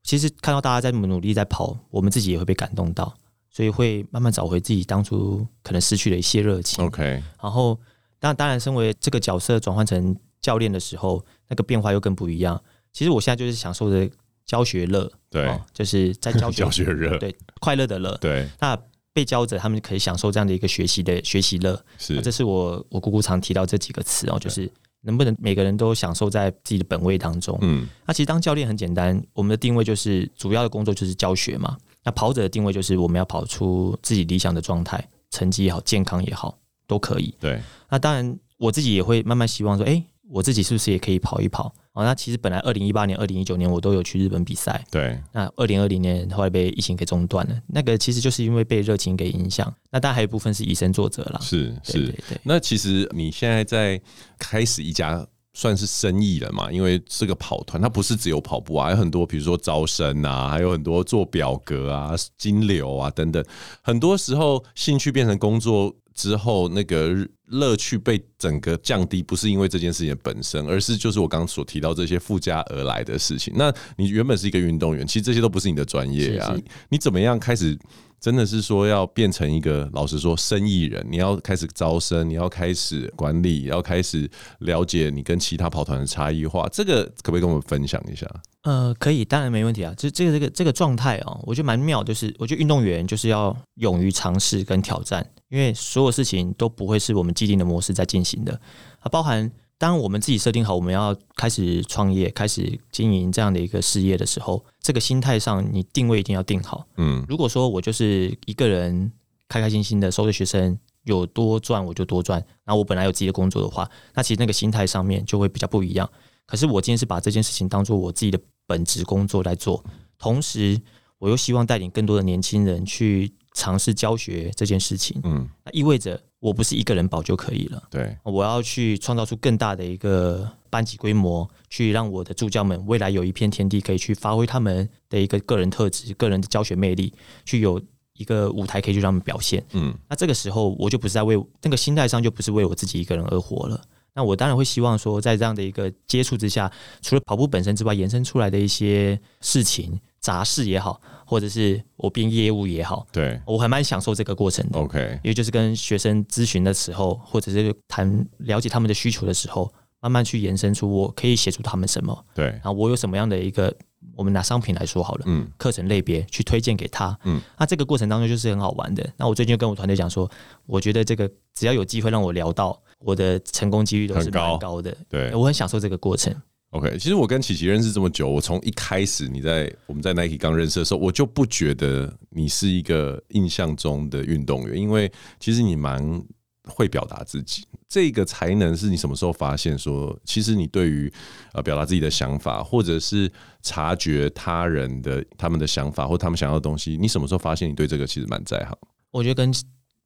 [0.04, 3.12] 其实看到大家在努力在跑，我们自己也会被感动到，
[3.60, 6.86] 所以会慢慢找回自己当初可能失去的一些热情。
[6.86, 7.78] OK，然后
[8.18, 12.62] 当然，当然，身为这个角色转换成教练的时候，那个变化又更不一样。
[12.94, 14.10] 其实我现在就是享受着。
[14.46, 18.50] 教学乐，对、哦，就是在教学 教学热，对，快乐的乐，对。
[18.60, 18.76] 那
[19.14, 22.20] 被教者他们可以享受这样的一个学习的学习乐，是。
[22.20, 24.68] 这是我我姑姑常提到这几个词哦，就是
[25.02, 27.60] 能不能每个人都享受在自己的本位当中。
[27.62, 31.78] 嗯，那其实当教练很简单，我们的定位就是主要的工作就是教学嘛。
[32.10, 37.36] 那跑者的定位就是我们要跑出自己理想的状态，成绩也好，健康也好，都可以。
[37.40, 37.62] 对。
[37.88, 40.04] 那当然，我自己也会慢慢希望说，哎、欸。
[40.32, 41.74] 我自己是不是也可以跑一跑？
[41.94, 44.86] 哦，那其实本来二零一八年、二零一九年我都有去日本比赛。
[44.92, 45.20] 对。
[45.32, 49.74] 那二零二零年后来被疫情给中断了，那个其实就是因为被热情给影响。
[49.90, 51.40] 那当然还有一部分是以身作则啦。
[51.42, 51.94] 是是。
[51.94, 52.40] 对对对。
[52.44, 54.00] 那其实你现在在
[54.38, 55.26] 开始一家
[55.60, 63.44] 算是生意了嘛，因为是个跑团它不是只有跑步啊，还有很多比如说招生啊，还有很多做表格啊、金流啊等等。
[63.82, 67.14] 很多时候兴趣变成工作之后，那个
[67.48, 73.54] 乐趣被整个降低，不是因为这件事情本身，而是就是我刚刚所提到这些附加而来的事情。
[73.58, 76.56] 那你原本是一个运动员，其实这些都不是你的专业啊，
[76.88, 77.78] 你怎么样开始？
[78.20, 84.30] 真的是说要变成一个，老实说，生意人，你要开始招生，你要开始管理，要开始
[84.60, 88.28] 了解你跟其他跑团的差异化，这个可不可以跟我们分享一下？
[88.64, 89.94] 呃，可以，当然没问题啊。
[89.96, 98.54] 就这个这个这个状态哦，我觉得蛮妙，就是我觉得运动员就是要勇于尝试跟挑战，因为所有事情都不会是我们既定的模式在进行的，
[99.00, 99.52] 啊，包含。
[99.80, 106.86] 当我们自己设定好我们要开始创业、开始经营这样的一个事业的时候，这个心态上你定位一定要定好。
[106.98, 109.10] 嗯，如果说我就是一个人
[109.48, 116.08] 开开心心的收着学生，有多赚我就多赚，然后我本来有自己的工作的话，那其实那个心态上面就会比较不一样。
[116.46, 118.38] 可是我今天是把这件事情当做我自己的
[118.68, 119.82] 本职工作来做，
[120.18, 120.78] 同时
[121.20, 125.22] 我又希望带领更多的年轻人去尝试教学这件事情。
[125.24, 126.22] 嗯，那意味着。
[126.40, 137.82] 我不是一个人保就可以了，对，我要去创造出更大的一个班级规模，去让我的助教们未来有一片天地可以去发挥他们的一个个人特质、个人的教学魅力，去有
[138.14, 139.62] 一个舞台可以去让他们表现。
[139.74, 143.82] 嗯，那这个时候我就不是在为那个心态上就不是为我自己一个人而活了。
[144.14, 146.72] 那我当然会希望说，在这样的一个接触之下，
[147.02, 150.00] 除了跑步本身之外，延伸出来的一些事情。
[150.20, 154.80] 杂事也好，或者是我编业务也好，对，我还蛮享受这个过程的。
[154.80, 162.26] OK，因为就是跟学生咨询的时候，或者是谈了解他们的需求的时候，慢慢去延伸出我可以协助他们什么。
[162.34, 163.74] 对，然后我有什么样的一个，
[164.16, 169.08] 我们拿商品来说好了，嗯，课程类别去推荐给他，嗯，那这个过程当中就是很好玩的。
[169.18, 170.30] 那我最近就跟我团队讲说，
[170.66, 174.96] 我觉得这个只要有机会让我聊到，我的成功几率都是蛮高的。
[175.08, 176.36] 对，我很享受这个过程。
[176.72, 186.24] OK，其实我跟琪琪认识这么久，我从一开始你在我们在 Nike 刚认识的时候，我就不觉得你是一个印象中的运动员，因为其实你蛮
[186.66, 187.66] 会表达自己。
[187.88, 191.12] 这个才能是你什么时候发现说，其实你对于
[191.54, 193.32] 呃表达自己的想法，或者是
[193.64, 198.78] 察觉他人的他们的想法或他们想要的东西，你什么时候发现你对这个其实蛮在行？
[199.10, 199.52] 我觉得跟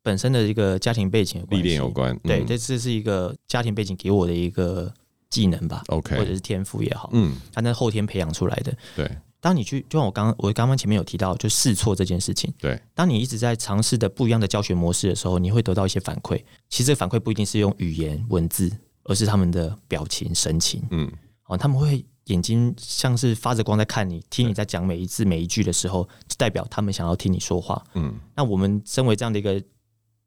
[0.02, 2.18] 本身的一个家庭背景历练有关。
[2.20, 4.94] 对，这这是一个家庭背景给我的一个。
[5.34, 8.72] 技能吧，OK，或者是天赋也好，嗯，它那后天培养出来的。
[8.96, 9.10] 对，
[9.42, 12.54] 当你去，就像我刚我刚刚前面有提到，就试错这件事情。
[12.60, 16.38] 对，当你一直在尝试的不一样的教学模式的时候，你会得到一些反馈。
[16.70, 18.72] 其实这个反馈不一定是用语言文字，
[19.06, 20.84] 而是他们的表情神情。
[20.92, 21.12] 嗯，
[21.48, 27.84] 哦，他们会眼睛像是发着光在看你，听你在讲每一字每一句的时候，就代表他们想要听你说话。
[27.96, 29.60] 嗯，那我们身为这样的一个。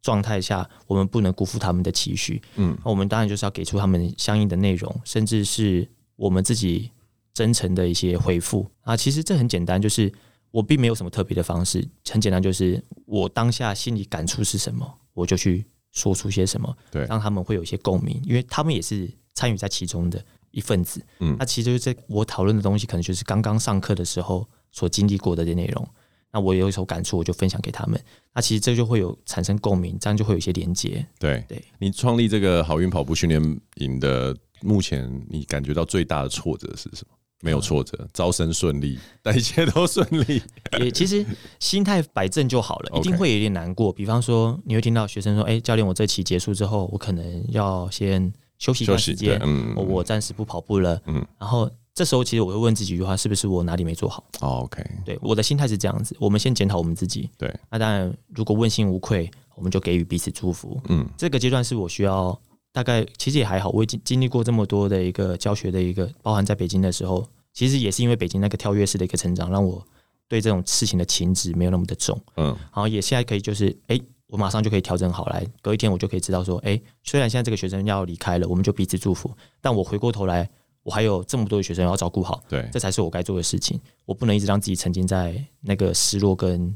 [0.07, 2.41] 状态下，我们不能辜负他们的期许。
[2.55, 6.93] 嗯，那我们当然就是要给出他们相应的内容，甚至是我们自己
[7.35, 8.97] 真诚的一些回复啊。
[8.97, 10.13] 其实这很简单，就是
[10.53, 21.05] 我并没有什么特别的方式，很简单，就是我当下心里感触是什么，我就去说出些什么，对，让他们会有一些共鸣，因为他们也是参与在其中的一份子。
[21.19, 25.89] 嗯，那其实就是这我讨论的东西，可能就是刚刚上课的时候所经历过的这内容。
[26.37, 27.99] 那我有一首感触，我就分享给他们。
[28.35, 31.03] 那其实这就会有产生共鸣，这样就会有一些连接。
[31.19, 37.17] 对，对你创立这个好运跑步训练营的，目前你感觉到最大的挫折是什么？
[37.41, 40.43] 没有挫折，招生顺利，但一切都顺利。
[40.79, 41.25] 也其实
[41.59, 43.91] 心态摆正就好了，一定会有点难过。
[43.91, 51.71] 比方说，你会听到学生说：“哎，教练，我这期结束之后，我可能要先休息一段时间，嗯，我暂时不跑步了。”嗯，然后。
[51.97, 56.15] 这时候其实我会问自己一句话：是不是我哪里没做好？OK，对，我的心态是这样子。
[56.21, 57.31] 我们先检讨我们自己。
[57.39, 60.79] 对，那当然，如果问心无愧，我们就给予彼此祝福。
[60.91, 62.39] 嗯，这个阶段是我需要
[62.71, 63.71] 大概，其实也还好。
[63.71, 69.83] 我已经经历过这么多的一个教学的一个，包含在北京的时候，其实也是因为北京那个跳跃式的一个成长，让我
[70.29, 72.21] 对这种事情的情执没有那么的重。
[72.37, 80.47] 嗯，然后也现在可以就是，哎，我马上就可以调整好来，隔一天我就可以知道说，哎，虽然现在这个学生要离开了，我们就彼此祝福，但我回过头来。
[80.87, 83.77] 我还有这么多的学生要照顾好，对，这才是我该做的事情。
[84.05, 86.73] 我不能一直让自己沉浸在那个失落跟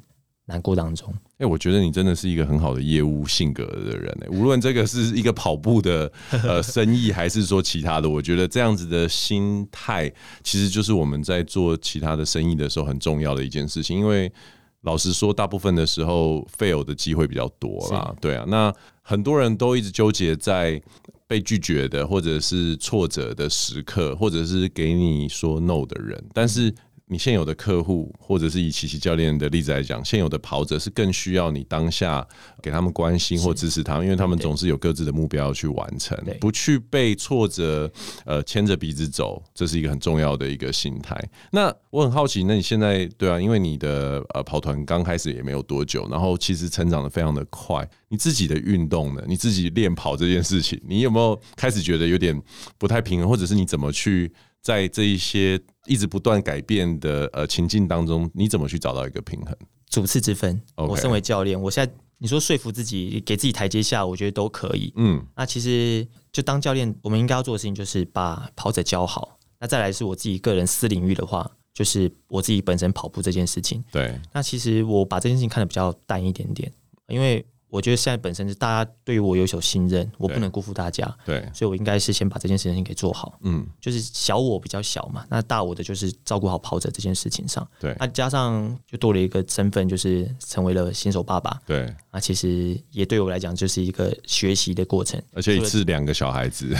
[0.46, 1.14] 难过当中。
[1.38, 6.10] 哎，我觉得你真的是一个很好的业务性格的人哎，无论这个是一个跑步的
[6.42, 13.96] 呃生意，还是说其他的，我觉得这样子的心态，其实就是我们在做其他的生意的时候很重要的一件事情。
[13.96, 14.32] 因为
[14.80, 18.44] 老实说，大部分的时候 fail 的机会比较多啦，对啊。
[18.48, 20.82] 那很多人都一直纠结在。
[21.30, 26.74] 被拒绝的，或者是挫折的时刻，或者是给你说 no 的人，但是
[27.10, 32.24] 你现有的客户，或者是以琪琪教练的例子来讲，现有的跑者是更需要你当下
[32.62, 37.90] 给他们关心或支持他们，因为他们总是有各自的目标要去完成，不去被挫折
[38.24, 41.20] 呃牵着鼻子走，这是一个很重要的一个心态。
[41.50, 49.24] 那我很好奇，那你现在对啊，因为你的呃跑团刚开始也没有多久，然后其实成长的非常的快，你自己的运动呢？
[49.26, 52.40] 你自己练跑这件事情，你有没有开始觉得有点
[52.78, 54.32] 不太平衡，或者是你怎么去？
[54.62, 55.58] 在这一些
[55.90, 59.52] 一直不断改变的呃情境当中，你怎么去找到一个平衡？
[59.88, 60.62] 主次之分。
[60.76, 64.92] 我身为教练，我现在你说说服自己，给自己台阶下，我觉得都可以。
[64.94, 69.36] 嗯，那其实就当教练，我们应该要做的事情就是把跑者教好。
[69.58, 73.82] 那再来是我自己个人私领域的话，就是我自己本身跑步这件事情。
[73.90, 74.16] 对。
[74.32, 76.72] 那其实我把这件事情看得比较淡一点点，
[77.08, 77.44] 因为。
[77.70, 96.74] 我觉得现在本身是大家对于我有所信任，我不能辜负大家，对，所以我应该是先把这件事情给做好，嗯，就是小我比较小嘛，那大我的就是照顾好跑者这件事情上，对，那加上就多了一个身份，就是成为了新手爸爸，对，那其实也对我来讲就是一个学习的过程，而且一次两个小孩子，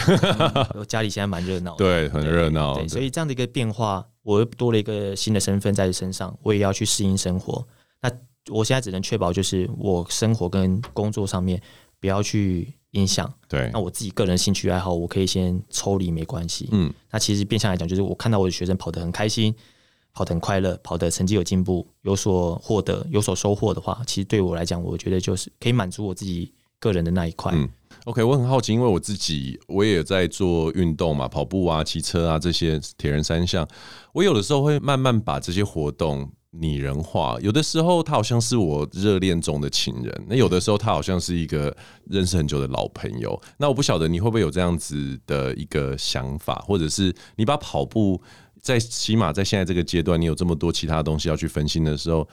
[0.75, 7.65] 我 家里现在蛮热闹，对，很热闹，对，所以这样的一个变化，我又多了一个新的身份在身上，我也要去适应生活，
[8.03, 8.11] 那。
[8.49, 11.61] 我现在只能确保，就是我生活跟工作上面
[12.01, 13.33] 不要去影响。
[13.49, 16.69] 对，那我自己个人兴趣爱好，我可以先抽离，没关系。
[16.73, 19.55] 嗯，那其实变相来讲，就是我看到我的学生跑得很开心，
[20.15, 27.53] 跑得很快乐，跑得成绩有进步，有所获得，有所收获的话，其实对我来讲，我觉得就是可以满足我自己个人的那一块。
[27.55, 27.69] 嗯
[28.07, 33.69] ，OK，我很好奇，因为我自己我也在做运动嘛，跑步啊、骑车啊这些铁人三项，
[34.15, 36.33] 我有的时候会慢慢把这些活动。
[36.53, 41.75] 拟人化，有的时候他好像是我热恋中的情人，那有的时候他好像是一个
[42.07, 43.41] 认识很久的老朋友。
[43.59, 48.21] 那我不晓得你会不会有这样子的一个想法，或者是你把跑步
[48.61, 52.29] 在起码在现在这个阶段，你有这么多其他东西要去分心的时候，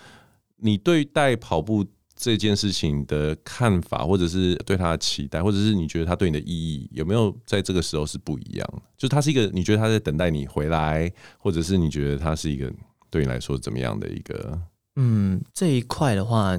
[0.58, 8.68] 你对待跑步这件事情的看法，或者是对他的期待，或者是你觉得他对你的意义，有没有在这个时候是不一样？
[8.98, 12.74] 就他是一个，你觉得他在等待你回来，或者是你觉得他是一个？
[13.10, 14.60] 对你来说怎么样的一个？
[14.96, 16.58] 嗯，这一块的话，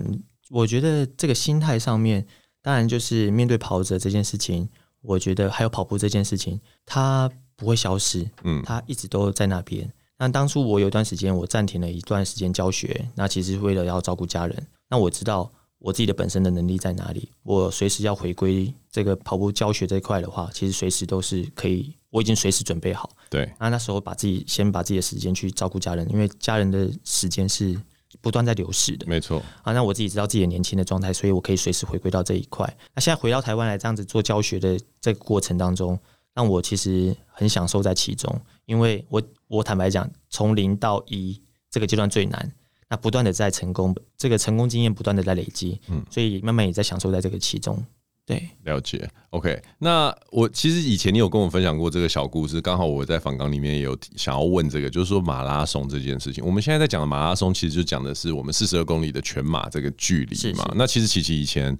[0.51, 2.27] 我觉得这个心态上面，
[2.63, 4.69] 当然就是面对跑者这件事情，
[5.03, 9.93] 我觉得还有跑步这件事情，它不会消失，嗯，它一直都在那边。
[10.19, 14.67] 那当初我有段时间我暂停了一段时间教学，那其实是为了要照顾家人。
[14.89, 21.95] 那我知道我自己的本身的能力在哪里，我随时要回归这个跑步教学这一块的话，其实随时都是可以。
[22.11, 23.11] 我已经随时准备好。
[23.29, 27.79] 对，那那时候把自己先把自己的时间去照顾家人，因为家人的时间是
[28.21, 29.07] 不断在流逝的。
[29.07, 29.43] 没错。
[29.63, 32.67] 啊，那我自己知道自己的年轻的状态，所以我可以随时回归到这一块。
[32.95, 35.99] 那现在回到台湾来这样子做教学的这个过程当中，
[36.35, 41.41] 让我其实很享受在其中，因为我我坦白讲，从零到一
[41.71, 42.51] 这个阶段最难，
[42.89, 47.85] 那不断的在成功，这个成功经验不断的在累积，嗯，所以慢慢也在享受在这个其中。
[48.29, 49.09] 对，了解。
[49.31, 56.45] OK，那我其实以前你有跟我分享过这个小故事，刚好我在访纲里面也有想要问这个，就是说马拉松这件事情。
[56.45, 60.65] 我们现在在讲的马拉松，其实就讲的是我们四十二公里的全马这个距离嘛。
[60.65, 61.75] 是是，那其实琪琪以前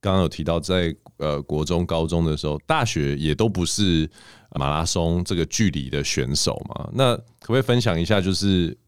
[0.00, 4.08] 刚刚有提到在，在呃国中、高中的时候，大学也都不是
[4.54, 6.88] 马拉松这个距离的选手嘛。
[6.94, 8.78] 那可不可以分享一下，就是？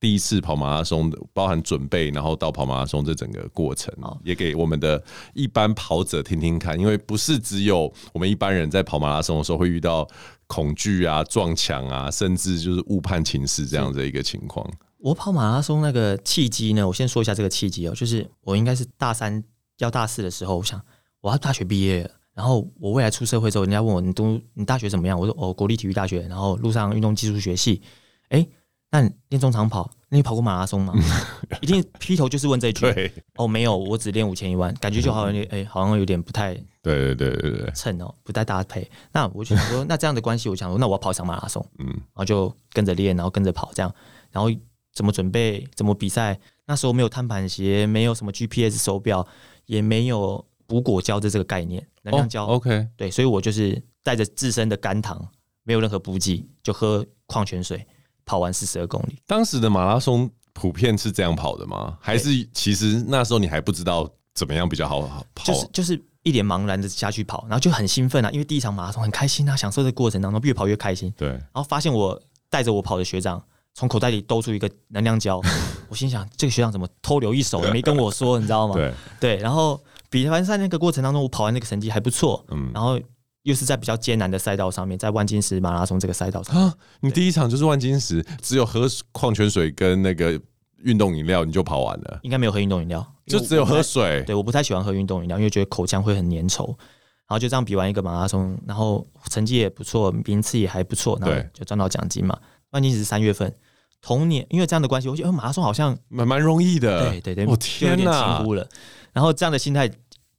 [0.00, 3.94] 第一次跑马拉松，包含准备，然后到跑马拉松这整个过程，
[4.24, 5.00] 也给我们的
[5.34, 6.80] 一般跑者听听看。
[6.80, 10.08] 因为不是只有我们一般人在跑马拉松的时候会遇到
[10.46, 14.66] 恐惧啊、撞墙啊，甚至就是误判情势这样的一个情况。
[14.96, 19.44] 我跑马拉松那个契机呢，我先说一下这个契机哦，就是我应该是大三
[19.80, 20.80] 要大四的时候，我想
[21.20, 25.20] 我要大学毕业了，然后我未来出社会之后，人家问我你读你大学怎么样？
[25.20, 27.82] 我说哦，国立体育大学，然后路上运动技术学系，
[28.30, 28.46] 哎。
[28.90, 30.92] 那你练中长跑，那你跑过马拉松吗？
[31.62, 32.92] 一定劈头就是问这一句。
[32.92, 38.90] 对哦，没有，我只练五千一万，感觉就好像哎、欸，好像有点不太对对对对对称哦，不太搭配。
[39.12, 43.94] 那我就想说，那这样的关系，我想说，那我要跑一场马拉松，嗯，然后就跟着练，然后跟着跑，这样，
[44.32, 44.50] 然后
[44.92, 46.38] 怎么准备，怎么比赛？
[46.66, 49.24] 那时候没有碳板鞋，没有什么 GPS 手表，
[49.66, 52.44] 也没有补果胶的这个概念，能量胶。
[52.44, 55.28] 哦、OK，对，所以我就是带着自身的肝糖，
[55.62, 57.86] 没有任何补给，就喝矿泉水。
[58.30, 61.98] 跑完四十二公里，当时的马拉松普遍是这样跑的吗？
[62.00, 65.00] 还是其实那时候你还不知道怎么样比较好
[65.34, 65.52] 跑？
[65.52, 71.12] 就是就是一脸茫然的下去跑，然后就很兴奋啊，因为第一场马拉松很开心啊，享受这过程当中越跑越开心。
[71.16, 73.42] 对，然后发现我带着我跑的学长
[73.74, 75.40] 从口袋里兜出一个能量胶，
[75.90, 78.76] 我心想这个学长怎么偷留一手，没跟我说，你知道吗？
[78.78, 83.00] 对对，然后比完赛那个过程当中，我跑完那个成绩还不错，嗯，然后
[83.44, 90.38] 又是在比较艰难的赛道上面，在万金石马拉松这个赛道上啊，你第一场就是万金石，只有喝矿泉水跟那个
[90.82, 92.20] 运动饮料你就跑完了？
[92.22, 94.22] 应该没有喝运动饮料，就只有喝水。
[94.26, 96.66] 对，我不太喜欢喝运动饮料，因为觉得口腔会很粘稠。
[96.66, 102.36] 然后就这样比完一个马拉松，然后成绩也不错，名次也还不错，然后就赚到奖金嘛。
[102.70, 103.54] 万金石三月份，
[104.02, 107.08] 同年因为这样的关系，我觉得马拉松好像蛮蛮容易的。
[107.08, 108.68] 对对对，我天哪，轻忽了。
[109.12, 109.90] 然后这样的心态。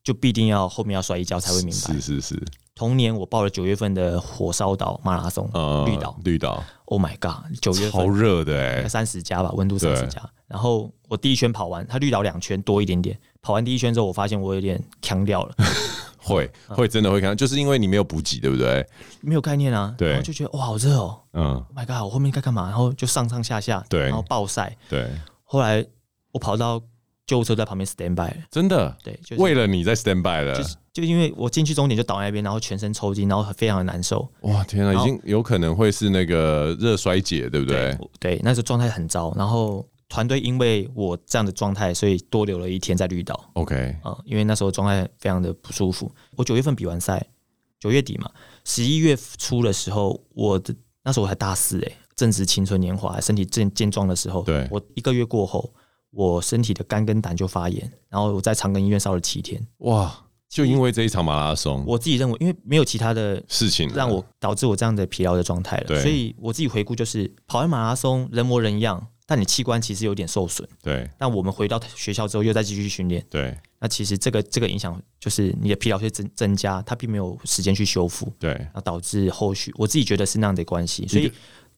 [0.03, 1.93] 就必定要后面要摔一跤才会明白。
[1.93, 2.43] 是是是。
[2.81, 6.63] 同年我报了九月份的火烧岛马拉松，呃、绿岛绿岛。
[6.85, 7.55] Oh my god！
[7.61, 10.19] 九月份好热的哎，三十加吧，温度三十加。
[10.47, 13.15] 然后我第一圈跑完，它绿岛两圈多一点点。
[13.43, 15.53] 跑完第一圈之后，我发现我有点强掉了。
[16.17, 18.83] 会会真的会呛，就是因为你没有补给，对不对？
[19.21, 19.93] 没有概念啊。
[19.95, 20.09] 对。
[20.09, 21.21] 然后就觉得哇，好热哦。
[21.33, 21.53] 嗯。
[21.53, 22.03] Oh my god！
[22.03, 22.67] 我后面该干嘛？
[22.67, 24.05] 然后就上上下下，对。
[24.07, 24.75] 然后暴晒。
[24.89, 25.07] 对。
[25.43, 25.85] 后来
[26.31, 26.81] 我跑到。
[27.31, 34.29] 救护车在旁边 stand by 了，真的，对，就是为了你在 stand by 了，就是就因为我进去终点就倒在那边，然后全身抽筋，然后非常的难受。
[34.41, 37.97] 哇，天啊，已经有可能会是那个热衰竭，对不对？
[38.19, 39.33] 对，对，那时候状态很糟。
[39.37, 43.49] 然后团队因为我这样的状态，所以多留了一天在绿岛。
[43.53, 46.13] OK，啊、嗯，因为那时候状态非常的不舒服。
[46.35, 47.25] 我九月份比完赛，
[47.79, 48.29] 九月底嘛，
[48.65, 50.75] 十一月初的时候，我的
[51.05, 54.43] 那时候我才大四哎、欸，正值青春年华，身体健健壮的时候。
[54.43, 55.73] 对，我一个月过后。
[56.11, 59.65] 我身体的肝跟胆就发炎，然后我在长庚医院烧了七天。
[59.79, 60.25] 哇！
[60.49, 65.85] 就因为这一场马拉松，我自己认为，因为没有其他的事情让我导致我这样的疲劳的状态了。
[65.85, 70.67] 对，所以我自己回顾就是，跑完马拉松人模人样，但你器官其实有点受损。
[70.83, 71.09] 对。
[71.17, 73.25] 那我们回到学校之后又再继续训练。
[73.29, 73.57] 对。
[73.79, 78.29] 那其实这个这个影响就是你的疲劳会增增加，它并没有时间去修复。
[78.37, 78.67] 对。
[78.75, 81.31] 那导致后续，我自己觉得是那样的关系，所以。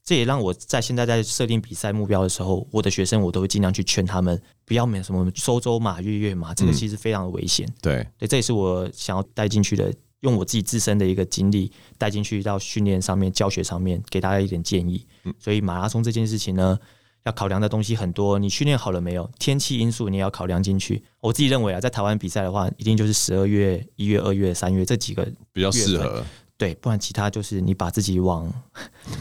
[0.05, 7.65] 这也让我在现在在设定比赛目标的时候，我的学生我都会尽量去劝他们不要买什么周周马、月月马，这个其实非常的危险。
[7.81, 15.05] 对，对，这也是我想要带进去的，用我自己自身的一个经历带进去到训练上面、教学上面，给大家一点建议。
[15.39, 16.77] 所以马拉松这件事情呢，
[17.23, 18.37] 要考量的东西很多。
[18.37, 19.31] 你训练好了没有？
[19.39, 21.01] 天气因素你也要考量进去。
[21.21, 26.25] 我自己认为啊，在台湾比赛的话，一定就是十二月、一月、二月、三月这几个比较适合。
[26.57, 28.51] 对，不然其他就是你把自己往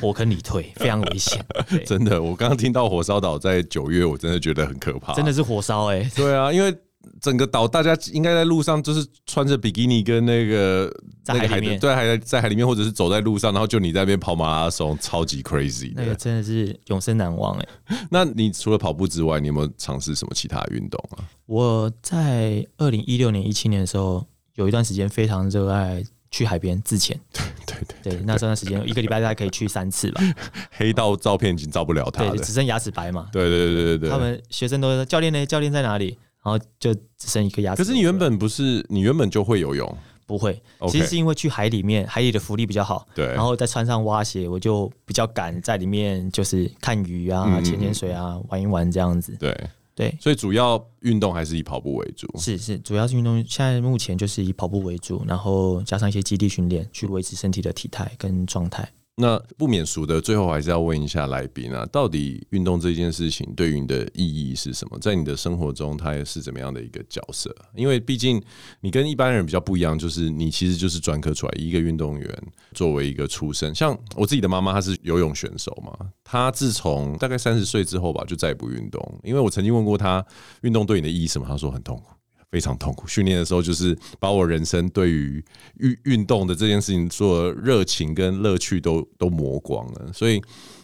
[0.01, 1.45] 火坑里推，非常危险。
[1.85, 5.15] 真的，我刚刚听到火烧岛在九月，我真的觉得很可怕。
[5.15, 6.11] 真的是火烧哎、欸！
[6.15, 6.73] 对啊，因为
[7.21, 10.89] 整个岛大家应该在路上就是穿着比基尼跟那个
[11.25, 15.93] 在海里面，对，还在海里面，或者是走在路上，然后就你在那边跑马拉松，超级 crazy。
[15.97, 18.07] 那个真的是永生难忘哎、欸。
[18.11, 21.25] 那你除了跑步之外，你有没有尝试什么其他运动啊？
[21.47, 24.25] 我在二零一六年、一七年的时候，
[24.55, 26.05] 有一段时间非常热爱。
[26.33, 30.21] 去海边自潜， 对对对，对，那这段时间一个礼拜大概可以去三次吧。
[30.73, 33.29] 黑到照片已经照不了他了，对，只剩牙齿白嘛。
[33.31, 35.47] 对对对对对，他们学生都说教练呢？
[35.47, 36.19] 教练在哪里？
[36.45, 37.85] 然后就只剩一颗牙齿。
[37.85, 39.97] 可是你原本不是，你原本就会游泳？
[40.27, 43.07] 不会，其实是因为去海里面，海里的浮力比较好。
[43.15, 49.37] 对，然后再穿上蛙鞋，我就比较敢在里面，就是看鱼啊、潜潜水啊、玩一玩这样子。
[49.39, 49.55] 对。
[50.03, 52.29] 对，所以主要运动还是以跑步为主。
[52.39, 53.37] 是是，主要是运动。
[53.47, 58.89] 现在目前就是以跑步为主，然后加上一些基地训练，去维持身体的体态跟状态。
[59.15, 64.99] 那不免俗的，最后还是要问一下来宾啊，到底运动这件事情对于你的意义是什么？
[65.01, 67.55] 在你的生活中，它也是怎么样的一个角色？
[67.75, 68.43] 因为毕竟
[68.81, 72.43] 你跟一般人比较不一样，就是你其实就是专科出来一个运动员，
[72.73, 73.75] 作为一个出身。
[73.75, 75.93] 像我自己的妈妈，她是游泳选手嘛，
[76.25, 79.21] 她自从大概三十岁之后吧，就再也不运动。
[79.23, 80.25] 因为我曾经问过她，
[80.63, 81.47] 运动对你的意义什么？
[81.47, 82.15] 她说很痛苦。
[82.53, 85.43] 非常痛苦，训练的时候就是把我人生对于
[85.79, 90.39] 运运动的这件事情做热情跟乐趣都都磨光了，所以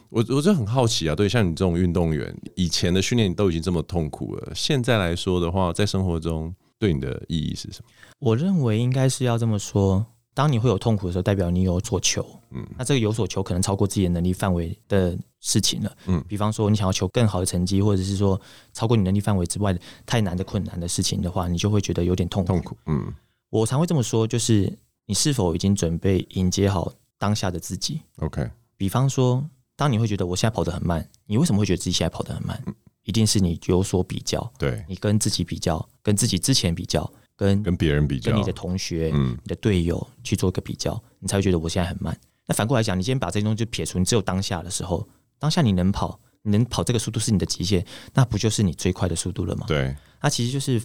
[0.09, 7.91] 我我就很好奇啊，对，像你这种运动员，以前的训练都已经这么痛苦了，现在来说的话，在生活中对你的意义是什么？
[8.19, 10.07] 我认为应该是要这么说。
[10.39, 12.25] 当你会有痛苦的时候，代表你有所求。
[12.51, 15.97] 嗯，那这个有所求可能超过自己的能力范围的事情了。
[16.07, 18.41] 嗯，比方说你想要求更好的成绩，或者是说
[18.73, 22.53] 超过你能力范围之外的太难的困难的事情的话，你就会觉得有点痛苦。
[22.53, 22.77] 痛苦。
[22.87, 23.13] 嗯，
[23.51, 24.73] 我常会这么说，就是
[25.07, 28.49] 你是否已经准备迎接好当下的自己？OK。
[28.77, 32.63] 比方说，当你会觉得我现在跑得很慢，你为什么会觉得自己现在跑得很慢？
[33.03, 34.53] 一定是你有所比较。
[34.57, 37.13] 对，你跟自己比较，跟自己之前比较。
[37.39, 42.19] 跟跟别人比较，跟你的同学、嗯、你的队友去做一个比较，你才会觉得我现在很慢。
[42.45, 45.09] 那反过来讲，你今天把这些东西就撇除，你只有当下的时候，
[45.39, 49.65] 当下你能跑，你能跑这个速度是你的极限，那不就是你最快的速度了吗？
[49.69, 50.83] 对，那其实就是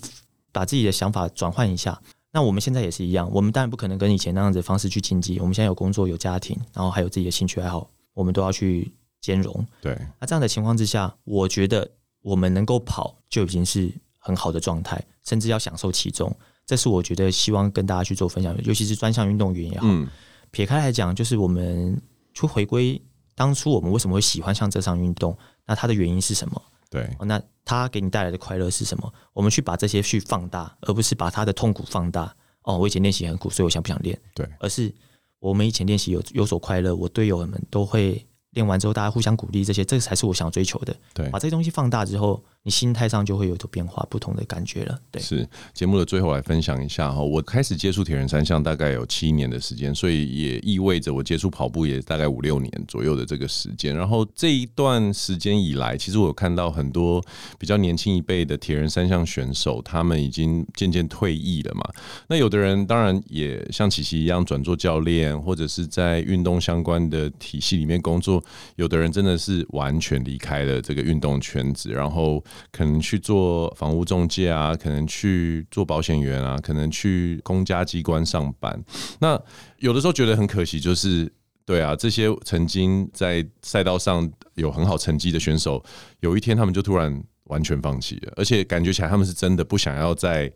[0.52, 2.00] 把自己的想法转换一下。
[2.32, 5.40] 那我们现在也是一样，我们当然不可能跟以前那样子的方式去竞技。
[5.40, 8.92] 我们现在有工作、有家庭，然后还有自己的兴趣爱好，我们都要去
[9.22, 9.66] 兼容。
[9.82, 11.90] 对，那这样的情况之下，我觉得
[12.22, 13.92] 我们能够跑就已经是
[14.24, 16.34] 很好的状态，甚至要享受其中。
[16.66, 19.86] 这是我觉得希望跟大家去做分享，尤其是专项运动员也好。
[19.88, 20.08] 嗯、
[20.50, 22.02] 撇开来讲，就是我们
[22.34, 23.00] 去回归
[23.36, 26.62] 当初我们为什么会喜欢上这项运动，那它的原因是什么？
[26.90, 29.14] 对，那它给你带来的快乐是什么？
[29.34, 32.34] 我们去把这些去放大，而不是把它的痛苦放大。
[32.64, 34.18] 哦，我以前练习很苦，所以我想不想练？
[34.34, 34.94] 对，而是
[35.40, 38.26] 我们以前练习有有所快乐，我队友们都会。
[38.54, 40.96] 练完之后，大家互相鼓励，这些这才是我想要追求的。
[41.12, 44.98] 对，把这些东西放大之后，你心态上就会有所变化，不同的感觉了。
[45.12, 53.94] 对，是节目的最后来分享一下哈，我开始接触铁人三项大概有七年的时间，所以也意味着我接触跑步也大概五六年左右的这个时间。
[53.94, 57.22] 然后这一段时间以来，其实我看到很多
[57.60, 61.84] 比较年轻一辈的铁人三项选手，他们已经渐渐退役了嘛。
[62.30, 68.42] 那有的人当然也像琪琪一样转做教练，或者是在运动相关的体系里面工作。
[68.78, 72.42] 有的人真的是完全离开了这个运动圈子，然后
[72.72, 78.84] 可能去做房屋中介啊，可能去做保险员啊，可能去公家机关上班。
[79.20, 79.40] 那
[79.78, 81.32] 有的时候觉得很可惜，就是
[81.66, 85.84] 对啊，这些曾经在赛道上有很好成绩的选手，
[86.20, 90.52] 有一天他们就突然完全放弃了，而且感觉起来他们是真的不想要再。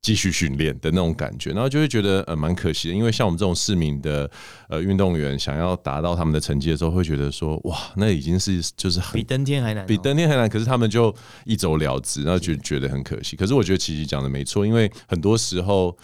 [0.00, 4.30] 继续训练的那种感觉，然后就会觉得呃蛮可惜的，因为像我们这种市民的
[4.68, 10.48] 呃运动员，想要达到他们的成绩的时候，会觉得说哇，那已经是就是很比登天还难，比登天还难。
[10.48, 13.36] 可是他们就一走了之，然后就觉得很可惜。
[13.36, 15.96] 可是我觉得琪琪讲的没错，因为很多时候。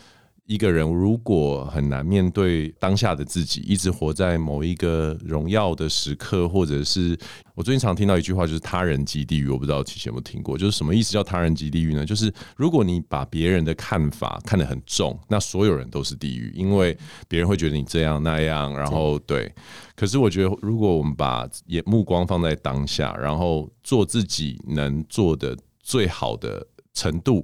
[0.47, 7.18] 一个人如果很难面对当下的自己，一直活在某一个荣耀的时刻，或者是
[7.55, 9.49] 我最近常听到一句话，就是“他人即地狱”。
[9.51, 11.12] 我不知道琪琪有没有听过，就是什么意思？
[11.12, 12.05] 叫“他人即地狱”呢？
[12.05, 16.95] 就是如果你把别人的看法看得很重，那所有人都是地狱，因为
[17.26, 18.76] 别人会觉得你这样那样。
[18.76, 19.51] 然后对，
[19.97, 27.42] 可是我觉得，如果我们把眼目光放在当下，然后做自己能做的最好的程度。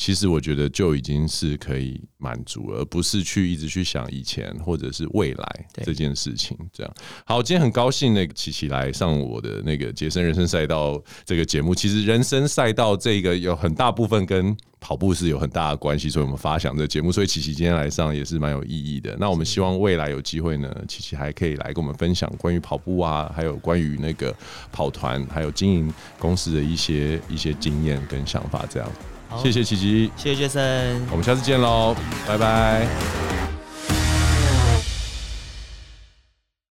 [0.00, 6.56] 其实我觉得就已经是可以满足了，而不是去一直去想以前或者是未来这件事情。
[6.72, 6.90] 这样
[7.26, 11.74] 好，今天很高兴那个琪琪来上我的那个杰森人生赛道这个节目。
[11.74, 17.12] 其实人生赛道这个有很大部分跟跑步是有很大的关系，所以我们发想这个节目。
[17.12, 19.14] 所以琪琪今天来上也是蛮有意义的。
[19.20, 24.34] 那我们希望未来有机会呢，琪琪还可以来跟我们分享关于跑步啊，还有关于那个
[24.72, 28.90] 跑团，还有经营公司的一些一些经验跟想法这样。
[29.38, 31.94] 谢谢琪琪，谢谢杰森，我们下次见喽，
[32.26, 33.59] 拜拜。